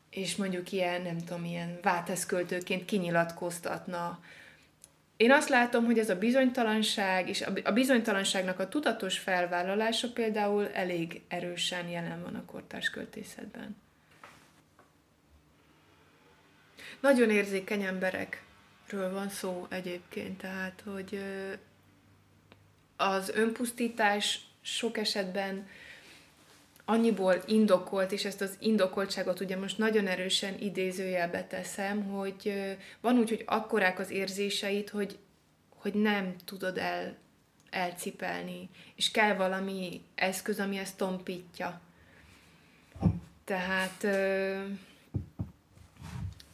És 0.10 0.36
mondjuk 0.36 0.72
ilyen, 0.72 1.02
nem 1.02 1.18
tudom, 1.18 1.46
ilyen 1.46 1.80
válteszköltőként 1.82 2.86
kinyilatkoztatna. 2.86 4.20
Én 5.24 5.32
azt 5.32 5.50
látom, 5.50 5.86
hogy 5.86 6.00
ez 6.00 6.10
a 6.10 6.18
bizonytalanság, 6.18 7.30
és 7.30 7.44
a 7.64 7.72
bizonytalanságnak 7.72 8.60
a 8.60 8.68
tudatos 8.68 9.20
felvállalása 9.20 10.12
például 10.12 10.70
elég 10.74 11.22
erősen 11.28 11.88
jelen 11.88 12.22
van 12.22 12.36
a 12.36 12.46
kortárs 12.46 12.90
költészetben. 12.90 13.76
Nagyon 17.00 17.30
érzékeny 17.30 17.84
emberekről 17.84 19.12
van 19.12 19.30
szó 19.30 19.66
egyébként, 19.70 20.38
tehát, 20.38 20.84
hogy 20.86 21.24
az 22.96 23.30
önpusztítás 23.30 24.40
sok 24.62 24.98
esetben 24.98 25.68
annyiból 26.86 27.44
indokolt, 27.46 28.12
és 28.12 28.26
ezt 28.26 28.42
az 28.42 28.56
indokoltságot 28.60 29.40
ugye 29.40 29.58
most 29.58 29.78
nagyon 29.78 30.08
erősen 30.08 30.60
idézőjelbe 30.60 31.44
teszem, 31.44 32.04
hogy 32.04 32.54
van 33.02 33.18
úgy, 33.18 33.30
hogy 33.30 33.44
akkorák 33.46 34.00
az 34.00 34.10
érzéseit, 34.10 34.90
hogy, 34.90 35.18
hogy 35.70 35.94
nem 35.94 36.36
tudod 36.46 36.78
el, 36.78 37.16
elcipelni, 37.70 38.70
és 38.96 39.12
kell 39.12 39.36
valami 39.36 40.02
eszköz, 40.16 40.60
ami 40.60 40.78
ezt 40.78 40.98
tompítja. 40.98 41.82
Tehát 43.44 44.08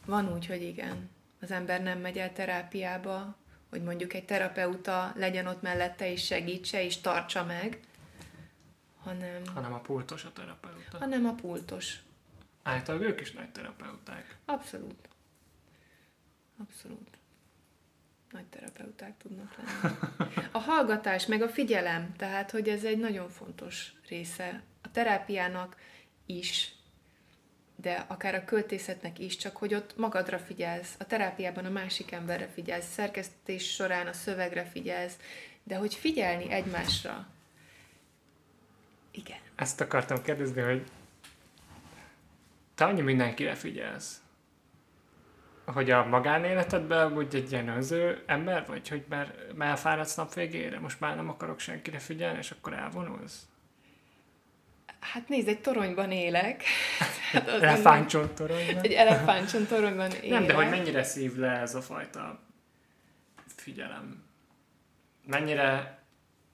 van 0.06 0.32
úgy, 0.34 0.46
hogy 0.46 0.62
igen, 0.62 1.10
az 1.40 1.50
ember 1.50 1.82
nem 1.82 1.98
megy 1.98 2.18
el 2.18 2.32
terápiába, 2.32 3.36
hogy 3.70 3.82
mondjuk 3.82 4.14
egy 4.14 4.24
terapeuta 4.24 5.12
legyen 5.16 5.46
ott 5.46 5.62
mellette 5.62 6.12
és 6.12 6.24
segítse 6.24 6.84
és 6.84 7.00
tartsa 7.00 7.44
meg, 7.44 7.78
hanem... 9.02 9.42
Hanem 9.54 9.72
a 9.72 9.78
pultos 9.78 10.24
a 10.24 10.32
terapeuta. 10.32 10.98
Hanem 10.98 11.26
a 11.26 11.32
pultos. 11.32 11.98
Általában 12.62 13.06
ők 13.06 13.20
is 13.20 13.32
nagy 13.32 13.50
terapeuták. 13.50 14.36
Abszolút. 14.44 15.08
Abszolút. 16.60 17.18
Nagy 18.30 18.44
terapeuták 18.44 19.16
tudnak 19.18 19.56
lenni. 19.56 19.94
A 20.52 20.58
hallgatás, 20.58 21.26
meg 21.26 21.42
a 21.42 21.48
figyelem, 21.48 22.14
tehát, 22.16 22.50
hogy 22.50 22.68
ez 22.68 22.84
egy 22.84 22.98
nagyon 22.98 23.28
fontos 23.28 23.92
része 24.08 24.62
a 24.82 24.90
terápiának 24.90 25.76
is, 26.26 26.74
de 27.76 28.04
akár 28.08 28.34
a 28.34 28.44
költészetnek 28.44 29.18
is, 29.18 29.36
csak 29.36 29.56
hogy 29.56 29.74
ott 29.74 29.96
magadra 29.96 30.38
figyelsz, 30.38 30.94
a 30.98 31.06
terápiában 31.06 31.64
a 31.64 31.70
másik 31.70 32.12
emberre 32.12 32.48
figyelsz, 32.48 32.92
szerkesztés 32.92 33.74
során 33.74 34.06
a 34.06 34.12
szövegre 34.12 34.64
figyelsz, 34.64 35.16
de 35.62 35.76
hogy 35.76 35.94
figyelni 35.94 36.50
egymásra. 36.50 37.26
Igen. 39.10 39.38
Ezt 39.54 39.80
akartam 39.80 40.22
kérdezni, 40.22 40.60
hogy 40.60 40.90
te 42.74 42.84
annyi 42.84 43.00
mindenkire 43.00 43.54
figyelsz, 43.54 44.22
hogy 45.64 45.90
a 45.90 46.04
magánéletedben 46.04 47.16
úgy 47.16 47.34
egy 47.34 47.52
ilyen 47.52 47.68
önző 47.68 48.22
ember 48.26 48.66
vagy, 48.66 48.88
hogy 48.88 49.04
már, 49.08 49.34
már 49.54 49.68
elfáradsz 49.68 50.14
nap 50.14 50.34
végére, 50.34 50.78
most 50.78 51.00
már 51.00 51.16
nem 51.16 51.28
akarok 51.28 51.58
senkire 51.58 51.98
figyelni, 51.98 52.38
és 52.38 52.50
akkor 52.50 52.72
elvonulsz? 52.72 53.42
Hát 55.00 55.28
nézd, 55.28 55.48
egy 55.48 55.60
toronyban 55.60 56.10
élek. 56.10 56.62
Hát 57.32 57.48
elefántcsont 57.48 58.32
toronyban? 58.32 58.82
Egy 58.82 58.92
elefántcsont 58.92 59.68
toronyban 59.68 60.10
élek. 60.10 60.38
Nem, 60.38 60.46
de 60.46 60.54
hogy 60.54 60.68
mennyire 60.68 61.02
szív 61.02 61.36
le 61.36 61.50
ez 61.50 61.74
a 61.74 61.80
fajta 61.80 62.40
figyelem? 63.46 64.24
Mennyire 65.26 65.98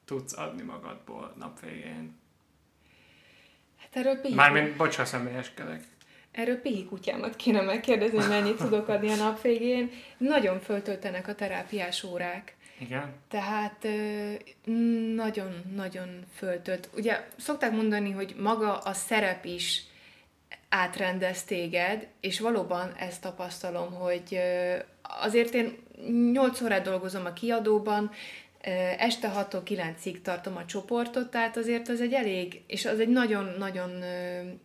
tudsz 0.05 0.39
adni 0.39 0.63
magadból 0.63 1.35
nap 1.39 1.61
végén? 1.61 2.21
Erről 3.97 4.21
pihi... 4.21 4.35
Mármint, 4.35 4.77
bocsa, 4.77 5.05
személyeskedek. 5.05 5.83
Erről 6.33 6.61
pihi 6.61 6.85
kutyámat 6.85 7.37
kéne 7.37 7.61
megkérdezni, 7.61 8.17
hogy 8.17 8.29
mennyit 8.29 8.57
tudok 8.57 8.89
adni 8.89 9.11
a 9.11 9.17
nap 9.17 9.43
végén. 9.43 9.91
Nagyon 10.17 10.61
föltöltenek 10.61 11.29
a 11.29 11.35
terápiás 11.35 12.03
órák. 12.03 12.57
Igen. 12.79 13.15
Tehát 13.29 13.87
nagyon-nagyon 15.15 16.25
föltölt. 16.35 16.89
Ugye 16.97 17.27
szokták 17.37 17.73
mondani, 17.73 18.11
hogy 18.11 18.35
maga 18.39 18.79
a 18.79 18.93
szerep 18.93 19.45
is 19.45 19.83
átrendez 20.69 21.45
téged, 21.45 22.07
és 22.21 22.41
valóban 22.41 22.93
ezt 22.99 23.23
tapasztalom, 23.23 23.93
hogy 23.93 24.39
azért 25.03 25.55
én 25.55 25.79
8 26.33 26.61
órát 26.61 26.83
dolgozom 26.83 27.25
a 27.25 27.33
kiadóban, 27.33 28.11
este 28.99 29.29
6 29.29 29.63
9-ig 29.67 30.21
tartom 30.23 30.57
a 30.57 30.65
csoportot, 30.65 31.31
tehát 31.31 31.57
azért 31.57 31.89
az 31.89 32.01
egy 32.01 32.13
elég, 32.13 32.63
és 32.67 32.85
az 32.85 33.01
egy 33.01 33.09
nagyon-nagyon 33.09 34.03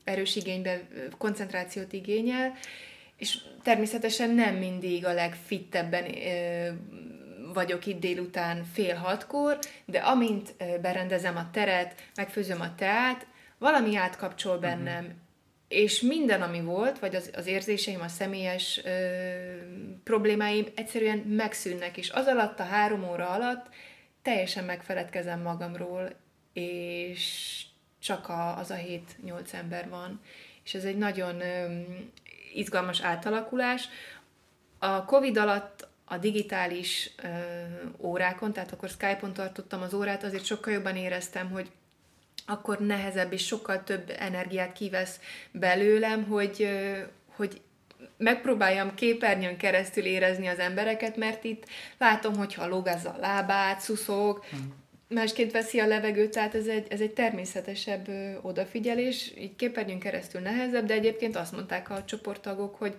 erős 0.04 0.36
igénybe, 0.36 0.82
koncentrációt 1.18 1.94
igényel, 1.94 2.54
és 3.18 3.38
természetesen 3.64 4.30
nem 4.30 4.56
mindig 4.56 5.06
a 5.06 5.14
legfittebben 5.14 6.06
vagyok 7.54 7.86
itt 7.86 8.00
délután 8.00 8.64
fél 8.74 8.96
hatkor, 8.96 9.60
de 9.86 10.00
amint 10.00 10.56
berendezem 10.82 11.38
a 11.38 11.50
teret, 11.52 11.96
megfőzöm 12.16 12.62
a 12.62 12.76
teát, 12.76 13.26
valami 13.58 13.96
átkapcsol 13.96 14.54
mhm. 14.54 14.62
bennem, 14.62 15.04
uh-huh. 15.04 15.18
és 15.68 16.02
minden, 16.02 16.42
ami 16.42 16.62
volt, 16.62 17.00
vagy 17.00 17.16
az, 17.16 17.32
az 17.36 17.48
érzéseim, 17.48 18.02
a 18.02 18.08
személyes 18.08 18.82
ö, 18.84 18.90
problémáim 20.04 20.66
egyszerűen 20.76 21.18
megszűnnek, 21.18 21.98
és 21.98 22.10
az 22.10 22.26
alatt, 22.26 22.60
a 22.60 22.64
három 22.64 23.10
óra 23.10 23.30
alatt 23.30 23.66
teljesen 24.22 24.64
megfeledkezem 24.64 25.42
magamról, 25.42 26.16
és 26.54 27.64
csak 28.00 28.30
a, 28.30 28.58
az 28.58 28.72
a 28.72 28.76
7-8 29.26 29.54
ember 29.54 29.90
van. 29.90 30.22
És 30.64 30.74
ez 30.74 30.84
egy 30.84 30.98
nagyon 30.98 31.42
ö, 31.42 31.82
izgalmas 32.54 33.02
átalakulás. 33.02 33.90
A 34.80 35.06
Covid 35.06 35.38
alatt 35.38 35.88
a 36.06 36.18
digitális 36.18 37.12
ö, 37.24 37.28
órákon, 37.98 38.54
tehát 38.54 38.72
akkor 38.72 38.90
Skype-on 38.90 39.34
tartottam 39.34 39.82
az 39.82 39.94
órát, 39.94 40.24
azért 40.24 40.46
sokkal 40.46 40.74
jobban 40.74 40.96
éreztem, 40.96 41.50
hogy 41.50 41.72
akkor 42.46 42.80
nehezebb 42.80 43.34
és 43.34 43.46
sokkal 43.46 43.84
több 43.84 44.14
energiát 44.18 44.74
kivesz 44.74 45.20
belőlem, 45.52 46.24
hogy, 46.24 46.56
ö, 46.60 47.00
hogy 47.36 47.62
megpróbáljam 48.22 48.96
képernyőn 48.96 49.58
keresztül 49.58 50.04
érezni 50.04 50.48
az 50.48 50.60
embereket, 50.60 51.18
mert 51.18 51.44
itt 51.44 51.66
látom, 51.98 52.36
hogy 52.36 52.54
ha 52.54 52.68
lógázza 52.68 53.10
a 53.10 53.20
lábát, 53.20 53.80
szuszog, 53.80 54.46
mm. 54.56 54.60
másként 55.08 55.52
veszi 55.52 55.80
a 55.80 55.88
levegőt, 55.88 56.32
tehát 56.32 56.56
ez 56.56 56.68
egy, 56.68 56.88
ez 56.90 57.02
egy 57.02 57.12
természetesebb 57.12 58.08
ö, 58.08 58.34
odafigyelés, 58.42 59.34
így 59.38 59.56
képernyőn 59.56 60.00
keresztül 60.00 60.42
nehezebb, 60.42 60.86
de 60.86 60.94
egyébként 60.94 61.36
azt 61.36 61.52
mondták 61.52 61.90
a 61.90 62.06
csoporttagok, 62.06 62.76
hogy 62.76 62.96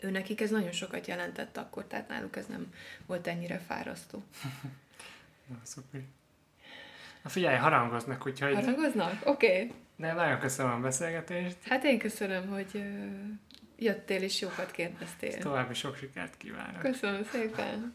ő 0.00 0.10
nekik 0.10 0.40
ez 0.40 0.50
nagyon 0.50 0.72
sokat 0.72 1.06
jelentett 1.06 1.56
akkor, 1.56 1.84
tehát 1.84 2.08
náluk 2.08 2.36
ez 2.36 2.46
nem 2.46 2.72
volt 3.06 3.26
ennyire 3.26 3.60
fárasztó. 3.66 4.22
Na, 5.48 5.56
szuper. 5.62 6.00
Na 7.22 7.30
figyelj, 7.30 7.56
harangoznak, 7.56 8.26
úgyhogy... 8.26 8.54
Harangoznak? 8.54 9.20
Oké. 9.24 9.46
Okay. 9.46 9.72
De 9.96 10.12
nagyon 10.12 10.38
köszönöm 10.38 10.72
a 10.72 10.78
beszélgetést. 10.78 11.56
Hát 11.68 11.84
én 11.84 11.98
köszönöm, 11.98 12.48
hogy 12.48 12.84
jöttél 13.76 14.22
és 14.22 14.40
jókat 14.40 14.70
kérdeztél. 14.70 15.28
Ezt 15.28 15.38
további 15.38 15.74
sok 15.74 15.96
sikert 15.96 16.36
kívánok. 16.36 16.80
Köszönöm 16.80 17.24
szépen. 17.24 17.94